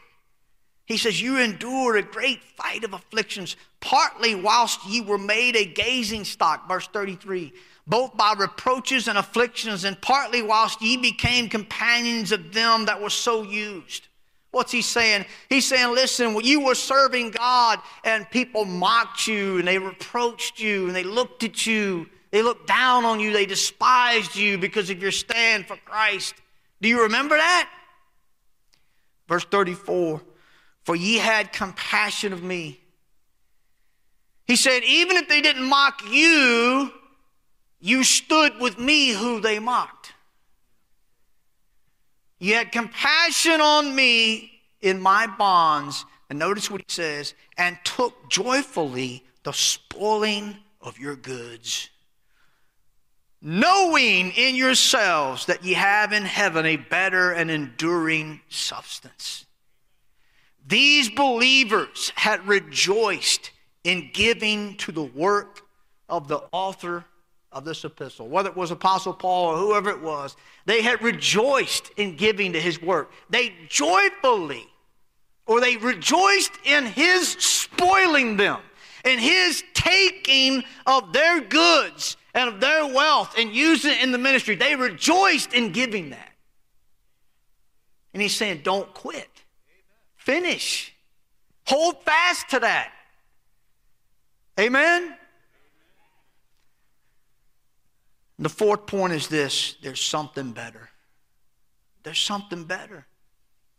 He 0.85 0.97
says, 0.97 1.21
You 1.21 1.37
endured 1.37 1.97
a 1.97 2.01
great 2.01 2.43
fight 2.43 2.83
of 2.83 2.93
afflictions, 2.93 3.55
partly 3.79 4.35
whilst 4.35 4.85
ye 4.87 5.01
were 5.01 5.17
made 5.17 5.55
a 5.55 5.65
gazing 5.65 6.25
stock, 6.25 6.67
verse 6.67 6.87
33, 6.87 7.53
both 7.85 8.17
by 8.17 8.33
reproaches 8.37 9.07
and 9.07 9.17
afflictions, 9.17 9.83
and 9.83 10.01
partly 10.01 10.41
whilst 10.41 10.81
ye 10.81 10.97
became 10.97 11.47
companions 11.47 12.31
of 12.31 12.53
them 12.53 12.85
that 12.85 13.01
were 13.01 13.09
so 13.09 13.43
used. 13.43 14.07
What's 14.51 14.71
he 14.71 14.81
saying? 14.81 15.25
He's 15.47 15.67
saying, 15.67 15.93
listen, 15.93 16.35
you 16.43 16.61
were 16.61 16.73
serving 16.73 17.31
God 17.31 17.79
and 18.03 18.29
people 18.31 18.65
mocked 18.65 19.27
you 19.27 19.59
and 19.59 19.67
they 19.67 19.77
reproached 19.77 20.59
you 20.59 20.87
and 20.87 20.95
they 20.95 21.03
looked 21.03 21.43
at 21.43 21.67
you, 21.67 22.07
they 22.31 22.41
looked 22.41 22.67
down 22.67 23.05
on 23.05 23.19
you, 23.19 23.31
they 23.31 23.45
despised 23.45 24.35
you 24.35 24.57
because 24.57 24.89
of 24.89 25.01
your 25.01 25.11
stand 25.11 25.67
for 25.67 25.77
Christ. 25.85 26.33
Do 26.81 26.89
you 26.89 27.03
remember 27.03 27.37
that? 27.37 27.69
Verse 29.29 29.45
34 29.45 30.21
For 30.83 30.95
ye 30.95 31.17
had 31.17 31.53
compassion 31.53 32.33
of 32.33 32.43
me. 32.43 32.81
He 34.45 34.55
said, 34.55 34.83
even 34.83 35.15
if 35.15 35.29
they 35.29 35.41
didn't 35.41 35.63
mock 35.63 36.01
you, 36.11 36.91
you 37.79 38.03
stood 38.03 38.59
with 38.59 38.79
me 38.79 39.11
who 39.11 39.39
they 39.39 39.59
mocked. 39.59 40.13
You 42.39 42.55
had 42.55 42.71
compassion 42.71 43.61
on 43.61 43.95
me 43.95 44.51
in 44.81 44.99
my 44.99 45.27
bonds. 45.27 46.03
And 46.29 46.39
notice 46.39 46.69
what 46.69 46.81
he 46.81 46.85
says, 46.87 47.33
and 47.57 47.77
took 47.83 48.29
joyfully 48.29 49.23
the 49.43 49.51
spoiling 49.51 50.57
of 50.81 50.97
your 50.99 51.15
goods, 51.15 51.89
knowing 53.41 54.31
in 54.31 54.55
yourselves 54.55 55.45
that 55.45 55.63
ye 55.63 55.73
have 55.73 56.11
in 56.11 56.23
heaven 56.23 56.65
a 56.65 56.75
better 56.75 57.31
and 57.31 57.49
enduring 57.49 58.41
substance. 58.49 59.45
These 60.67 61.09
believers 61.09 62.11
had 62.15 62.47
rejoiced 62.47 63.51
in 63.83 64.09
giving 64.13 64.75
to 64.77 64.91
the 64.91 65.03
work 65.03 65.61
of 66.09 66.27
the 66.27 66.41
author 66.51 67.05
of 67.51 67.65
this 67.65 67.83
epistle, 67.83 68.27
whether 68.27 68.49
it 68.49 68.55
was 68.55 68.71
Apostle 68.71 69.13
Paul 69.13 69.55
or 69.55 69.57
whoever 69.57 69.89
it 69.89 70.01
was, 70.01 70.35
they 70.65 70.81
had 70.81 71.01
rejoiced 71.01 71.89
in 71.97 72.15
giving 72.15 72.53
to 72.53 72.59
his 72.59 72.81
work. 72.81 73.11
They 73.29 73.53
joyfully, 73.67 74.67
or 75.47 75.59
they 75.59 75.77
rejoiced 75.77 76.51
in 76.65 76.85
his 76.85 77.29
spoiling 77.29 78.37
them, 78.37 78.59
in 79.05 79.17
his 79.17 79.63
taking 79.73 80.63
of 80.85 81.11
their 81.13 81.41
goods 81.41 82.17
and 82.33 82.49
of 82.49 82.59
their 82.59 82.85
wealth 82.87 83.35
and 83.37 83.53
using 83.53 83.91
it 83.91 84.03
in 84.03 84.11
the 84.11 84.17
ministry. 84.17 84.55
They 84.55 84.75
rejoiced 84.75 85.53
in 85.53 85.71
giving 85.71 86.11
that. 86.11 86.31
And 88.13 88.21
he's 88.21 88.35
saying, 88.35 88.61
don't 88.63 88.93
quit. 88.93 89.29
Finish. 90.15 90.93
Hold 91.65 92.03
fast 92.03 92.49
to 92.49 92.59
that. 92.59 92.91
Amen? 94.59 95.15
And 98.37 98.45
the 98.45 98.49
fourth 98.49 98.85
point 98.85 99.13
is 99.13 99.27
this 99.27 99.75
there's 99.81 100.01
something 100.01 100.51
better. 100.51 100.89
There's 102.03 102.19
something 102.19 102.63
better. 102.63 103.05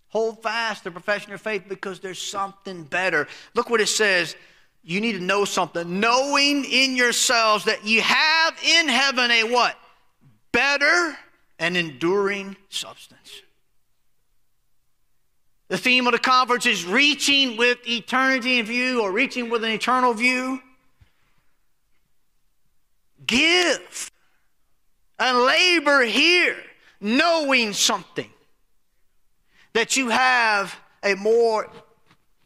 Hold 0.09 0.43
fast 0.43 0.85
the 0.85 0.91
profession 0.91 1.33
of 1.33 1.41
faith 1.41 1.65
because 1.69 2.01
there's 2.01 2.21
something 2.21 2.85
better. 2.85 3.27
Look 3.55 3.71
what 3.71 3.81
it 3.81 3.89
says. 3.89 4.37
You 4.83 5.01
need 5.01 5.13
to 5.13 5.21
know 5.21 5.45
something. 5.45 6.01
Knowing 6.01 6.65
in 6.65 6.97
yourselves 6.97 7.65
that 7.67 7.87
you 7.87 8.01
have 8.01 8.55
in 8.63 8.89
heaven 8.89 9.31
a 9.31 9.45
what? 9.45 9.77
Better 10.53 11.17
and 11.59 11.77
enduring 11.77 12.57
substance. 12.71 13.43
The 15.69 15.79
theme 15.79 16.07
of 16.07 16.13
the 16.13 16.19
conference 16.19 16.67
is 16.67 16.85
reaching 16.85 17.57
with 17.57 17.79
eternity 17.89 18.59
in 18.59 18.67
view 18.67 19.03
or 19.03 19.13
reaching 19.13 19.51
with 19.51 19.63
an 19.63 19.71
eternal 19.71 20.15
view. 20.15 20.61
give 23.27 24.11
and 25.19 25.39
labor 25.39 26.03
here, 26.03 26.57
knowing 27.01 27.73
something 27.73 28.31
that 29.75 29.97
you 29.97 30.09
have 30.09 30.75
a 31.05 31.15
more, 31.15 31.71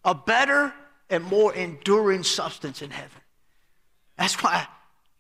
a 0.04 0.14
better 0.14 0.74
and 1.10 1.24
more 1.24 1.54
enduring 1.54 2.22
substance 2.22 2.82
in 2.82 2.90
heaven. 2.90 3.20
That's 4.16 4.42
why 4.42 4.66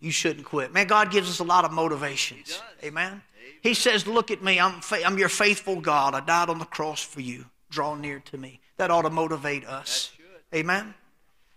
you 0.00 0.10
shouldn't 0.10 0.46
quit. 0.46 0.72
Man, 0.72 0.86
God 0.86 1.10
gives 1.10 1.28
us 1.28 1.38
a 1.40 1.44
lot 1.44 1.64
of 1.64 1.72
motivations. 1.72 2.60
Amen? 2.82 3.06
Amen. 3.06 3.22
He 3.62 3.74
says, 3.74 4.06
Look 4.06 4.30
at 4.30 4.42
me. 4.42 4.60
I'm, 4.60 4.80
fa- 4.80 5.04
I'm 5.04 5.18
your 5.18 5.28
faithful 5.28 5.80
God. 5.80 6.14
I 6.14 6.20
died 6.20 6.50
on 6.50 6.58
the 6.58 6.64
cross 6.64 7.02
for 7.02 7.20
you. 7.20 7.46
Draw 7.70 7.96
near 7.96 8.20
to 8.26 8.38
me. 8.38 8.60
That 8.76 8.90
ought 8.90 9.02
to 9.02 9.10
motivate 9.10 9.66
us. 9.66 10.12
Amen? 10.54 10.94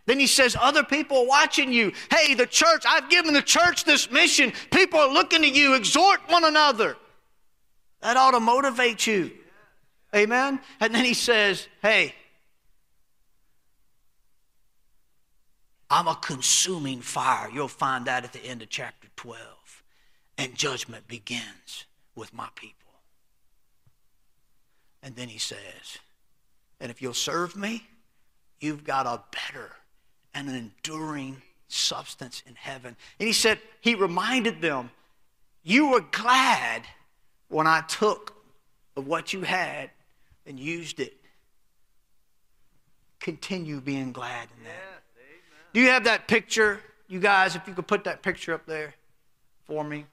Then 0.05 0.19
he 0.19 0.27
says, 0.27 0.55
Other 0.59 0.83
people 0.83 1.17
are 1.17 1.27
watching 1.27 1.71
you. 1.71 1.91
Hey, 2.09 2.33
the 2.33 2.47
church, 2.47 2.83
I've 2.87 3.09
given 3.09 3.33
the 3.33 3.41
church 3.41 3.83
this 3.83 4.09
mission. 4.09 4.53
People 4.71 4.99
are 4.99 5.11
looking 5.11 5.41
to 5.41 5.49
you. 5.49 5.75
Exhort 5.75 6.21
one 6.27 6.45
another. 6.45 6.95
That 8.01 8.17
ought 8.17 8.31
to 8.31 8.39
motivate 8.39 9.05
you. 9.05 9.31
Amen? 10.15 10.61
And 10.79 10.95
then 10.95 11.03
he 11.03 11.13
says, 11.13 11.67
Hey, 11.81 12.15
I'm 15.89 16.07
a 16.07 16.15
consuming 16.15 17.01
fire. 17.01 17.49
You'll 17.49 17.67
find 17.67 18.05
that 18.05 18.23
at 18.23 18.33
the 18.33 18.43
end 18.43 18.61
of 18.61 18.69
chapter 18.69 19.07
12. 19.15 19.37
And 20.37 20.55
judgment 20.55 21.07
begins 21.07 21.85
with 22.15 22.33
my 22.33 22.47
people. 22.55 22.73
And 25.01 25.15
then 25.15 25.29
he 25.29 25.39
says, 25.39 25.99
And 26.79 26.91
if 26.91 27.01
you'll 27.01 27.13
serve 27.13 27.55
me, 27.55 27.87
you've 28.59 28.83
got 28.83 29.05
a 29.05 29.21
better 29.31 29.71
and 30.33 30.49
an 30.49 30.55
enduring 30.55 31.41
substance 31.67 32.43
in 32.45 32.55
heaven. 32.55 32.95
And 33.19 33.27
he 33.27 33.33
said, 33.33 33.59
He 33.81 33.95
reminded 33.95 34.61
them, 34.61 34.91
You 35.63 35.91
were 35.91 36.05
glad 36.11 36.83
when 37.47 37.67
I 37.67 37.81
took 37.81 38.35
of 38.95 39.07
what 39.07 39.31
you 39.31 39.41
had 39.43 39.89
and 40.45 40.59
used 40.59 40.99
it. 40.99 41.13
Continue 43.19 43.79
being 43.79 44.11
glad 44.11 44.49
in 44.57 44.63
that. 44.65 44.96
Do 45.77 45.83
you 45.83 45.89
have 45.89 46.05
that 46.05 46.27
picture? 46.27 46.79
You 47.07 47.19
guys, 47.19 47.55
if 47.55 47.67
you 47.67 47.75
could 47.75 47.85
put 47.85 48.05
that 48.05 48.23
picture 48.23 48.51
up 48.51 48.65
there 48.65 48.95
for 49.65 49.83
me. 49.83 50.07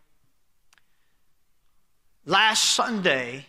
Last 2.27 2.75
Sunday, 2.75 3.47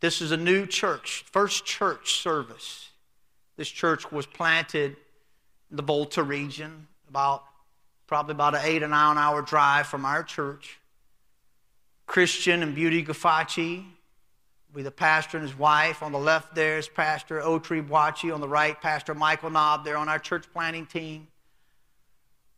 this 0.00 0.22
is 0.22 0.32
a 0.32 0.38
new 0.38 0.64
church, 0.64 1.26
first 1.30 1.66
church 1.66 2.14
service. 2.14 2.88
This 3.58 3.68
church 3.68 4.10
was 4.10 4.24
planted 4.24 4.96
in 5.70 5.76
the 5.76 5.82
Volta 5.82 6.22
region, 6.22 6.86
about 7.10 7.44
probably 8.06 8.32
about 8.32 8.54
an 8.54 8.62
eight 8.64 8.82
or 8.82 8.88
nine 8.88 9.18
hour 9.18 9.42
drive 9.42 9.86
from 9.86 10.06
our 10.06 10.22
church. 10.22 10.78
Christian 12.06 12.62
and 12.62 12.74
Beauty 12.74 13.04
Gafachi, 13.04 13.84
be 14.74 14.82
the 14.82 14.90
pastor 14.90 15.38
and 15.38 15.46
his 15.46 15.58
wife. 15.58 16.02
On 16.02 16.12
the 16.12 16.18
left 16.18 16.54
there 16.54 16.78
is 16.78 16.88
Pastor 16.88 17.40
Otri 17.40 17.82
Bwachi. 17.82 18.32
On 18.32 18.40
the 18.40 18.48
right, 18.48 18.80
Pastor 18.80 19.14
Michael 19.14 19.50
Knob. 19.50 19.84
They're 19.84 19.96
on 19.96 20.08
our 20.08 20.18
church 20.18 20.44
planning 20.52 20.86
team. 20.86 21.28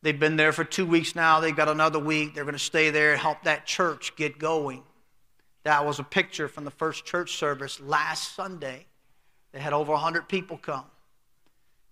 They've 0.03 0.19
been 0.19 0.37
there 0.37 0.53
for 0.53 0.65
two 0.65 0.85
weeks 0.85 1.15
now. 1.15 1.41
They've 1.41 1.55
got 1.55 1.69
another 1.69 1.99
week. 1.99 2.35
They're 2.35 2.45
going 2.45 2.55
to 2.55 2.59
stay 2.59 2.91
there 2.91 3.13
and 3.13 3.21
help 3.21 3.45
that 3.45 3.67
church 3.67 4.17
get 4.17 4.39
going. 4.39 4.83
That 5.63 5.87
was 5.87 6.01
a 6.01 6.05
picture 6.05 6.49
from 6.49 6.65
the 6.65 6.73
first 6.73 7.05
church 7.05 7.37
service 7.37 7.81
last 7.81 8.35
Sunday. 8.35 8.87
They 9.53 9.61
had 9.61 9.73
over 9.73 9.93
100 9.93 10.29
people 10.29 10.59
come. 10.59 10.85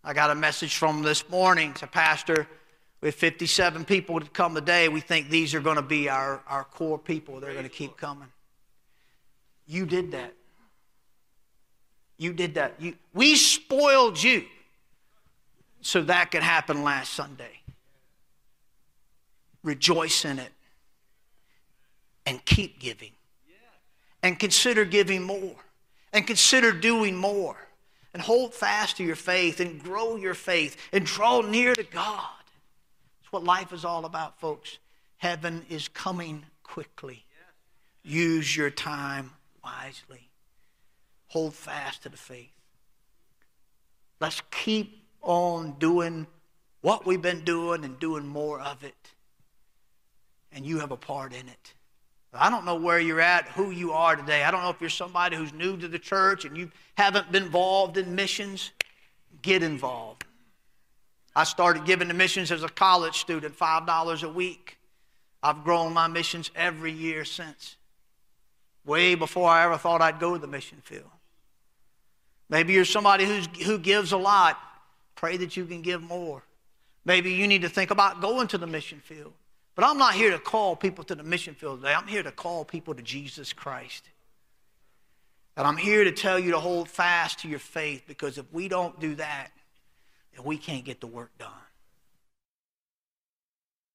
I 0.03 0.13
got 0.13 0.31
a 0.31 0.35
message 0.35 0.77
from 0.77 1.03
this 1.03 1.29
morning 1.29 1.73
to 1.75 1.87
Pastor. 1.87 2.49
We 3.01 3.09
have 3.09 3.15
57 3.15 3.85
people 3.85 4.19
to 4.19 4.29
come 4.31 4.55
today. 4.55 4.89
We 4.89 5.01
think 5.01 5.31
these 5.31 5.55
are 5.55 5.61
going 5.61 5.77
to 5.77 5.83
be 5.83 6.09
our, 6.09 6.43
our 6.49 6.65
core 6.65 6.99
people. 6.99 7.39
They're 7.39 7.53
going 7.53 7.65
to 7.65 7.71
keep 7.71 7.97
coming. 7.97 8.29
You 9.71 9.87
did 9.87 10.11
that. 10.11 10.35
You 12.19 12.33
did 12.33 12.55
that. 12.55 12.75
You, 12.81 12.97
we 13.15 13.37
spoiled 13.37 14.21
you 14.21 14.45
so 15.81 16.03
that 16.03 16.33
could 16.33 16.43
happen 16.43 16.83
last 16.83 17.13
Sunday. 17.13 17.61
Rejoice 19.63 20.25
in 20.25 20.41
it 20.41 20.51
and 22.27 22.45
keep 22.45 22.81
giving. 22.81 23.13
And 24.25 24.41
consider 24.41 24.85
giving 24.85 25.23
more. 25.23 25.55
And 26.13 26.27
consider 26.27 26.73
doing 26.73 27.15
more. 27.15 27.57
And 28.13 28.21
hold 28.21 28.53
fast 28.53 28.97
to 28.97 29.05
your 29.05 29.15
faith 29.15 29.61
and 29.61 29.81
grow 29.81 30.17
your 30.17 30.35
faith 30.35 30.77
and 30.93 31.07
draw 31.07 31.43
near 31.43 31.77
to 31.77 31.85
God. 31.85 32.43
That's 33.21 33.31
what 33.31 33.45
life 33.45 33.73
is 33.73 33.85
all 33.85 34.05
about, 34.05 34.41
folks. 34.41 34.79
Heaven 35.19 35.65
is 35.71 35.87
coming 35.87 36.45
quickly. 36.65 37.25
Use 38.03 38.57
your 38.57 38.71
time 38.71 39.31
wisely. 39.65 40.31
Hold 41.29 41.55
fast 41.55 42.03
to 42.03 42.09
the 42.09 42.17
faith. 42.17 42.51
Let's 44.21 44.43
keep 44.51 45.07
on 45.23 45.77
doing 45.79 46.27
what 46.81 47.07
we've 47.07 47.23
been 47.23 47.45
doing 47.45 47.85
and 47.85 47.99
doing 47.99 48.27
more 48.27 48.61
of 48.61 48.85
it. 48.85 49.15
And 50.53 50.67
you 50.67 50.81
have 50.81 50.91
a 50.91 50.97
part 50.97 51.33
in 51.33 51.49
it. 51.49 51.75
I 52.33 52.49
don't 52.49 52.65
know 52.65 52.77
where 52.77 53.01
you're 53.01 53.21
at, 53.21 53.49
who 53.49 53.71
you 53.71 53.93
are 53.93 54.15
today. 54.15 54.45
I 54.45 54.51
don't 54.51 54.63
know 54.63 54.71
if 54.71 54.81
you're 54.81 54.91
somebody 54.91 55.37
who's 55.37 55.53
new 55.53 55.77
to 55.77 55.89
the 55.89 55.99
church 55.99 56.45
and 56.45 56.57
you 56.57 56.71
haven't 56.97 57.33
been 57.33 57.45
involved 57.45 57.97
in 57.97 58.15
missions. 58.15 58.71
Get 59.43 59.63
involved. 59.63 60.25
I 61.35 61.45
started 61.45 61.85
giving 61.85 62.09
to 62.09 62.15
missions 62.15 62.53
as 62.53 62.63
a 62.63 62.69
college 62.69 63.19
student, 63.19 63.57
$5 63.59 64.23
a 64.23 64.29
week. 64.29 64.79
I've 65.43 65.65
grown 65.65 65.93
my 65.93 66.07
missions 66.07 66.51
every 66.55 66.93
year 66.93 67.25
since 67.25 67.77
way 68.85 69.15
before 69.15 69.49
I 69.49 69.65
ever 69.65 69.77
thought 69.77 70.01
I'd 70.01 70.21
go 70.21 70.35
to 70.35 70.39
the 70.39 70.47
mission 70.47 70.79
field. 70.83 71.11
Maybe 72.49 72.73
you're 72.73 72.85
somebody 72.85 73.25
who's, 73.25 73.47
who 73.65 73.79
gives 73.79 74.13
a 74.13 74.17
lot. 74.17 74.59
Pray 75.15 75.37
that 75.37 75.57
you 75.57 75.65
can 75.65 75.83
give 75.83 76.03
more. 76.03 76.43
Maybe 77.05 77.33
you 77.33 77.47
need 77.47 77.63
to 77.63 77.69
think 77.69 77.91
about 77.91 78.21
going 78.21 78.49
to 78.49 78.59
the 78.59 78.67
mission 78.67 79.01
field. 79.01 79.33
But 79.75 79.85
I'm 79.85 79.99
not 79.99 80.15
here 80.15 80.31
to 80.33 80.39
call 80.39 80.77
people 80.77 81.05
to 81.05 81.15
the 81.15 81.23
mission 81.23 81.55
field 81.55 81.81
today. 81.81 81.95
I'm 81.95 82.07
here 82.07 82.23
to 82.23 82.33
call 82.33 82.65
people 82.65 82.95
to 82.95 83.03
Jesus 83.03 83.53
Christ. 83.53 84.05
And 85.57 85.67
I'm 85.67 85.77
here 85.77 86.05
to 86.05 86.13
tell 86.13 86.39
you 86.39 86.53
to 86.53 86.61
hold 86.61 86.89
fast 86.89 87.41
to 87.41 87.49
your 87.49 87.59
faith 87.59 88.05
because 88.07 88.39
if 88.39 88.47
we 88.53 88.69
don't 88.69 88.99
do 88.99 89.15
that, 89.17 89.51
then 90.35 90.45
we 90.45 90.57
can't 90.57 90.85
get 90.85 91.01
the 91.01 91.07
work 91.07 91.31
done. 91.39 91.51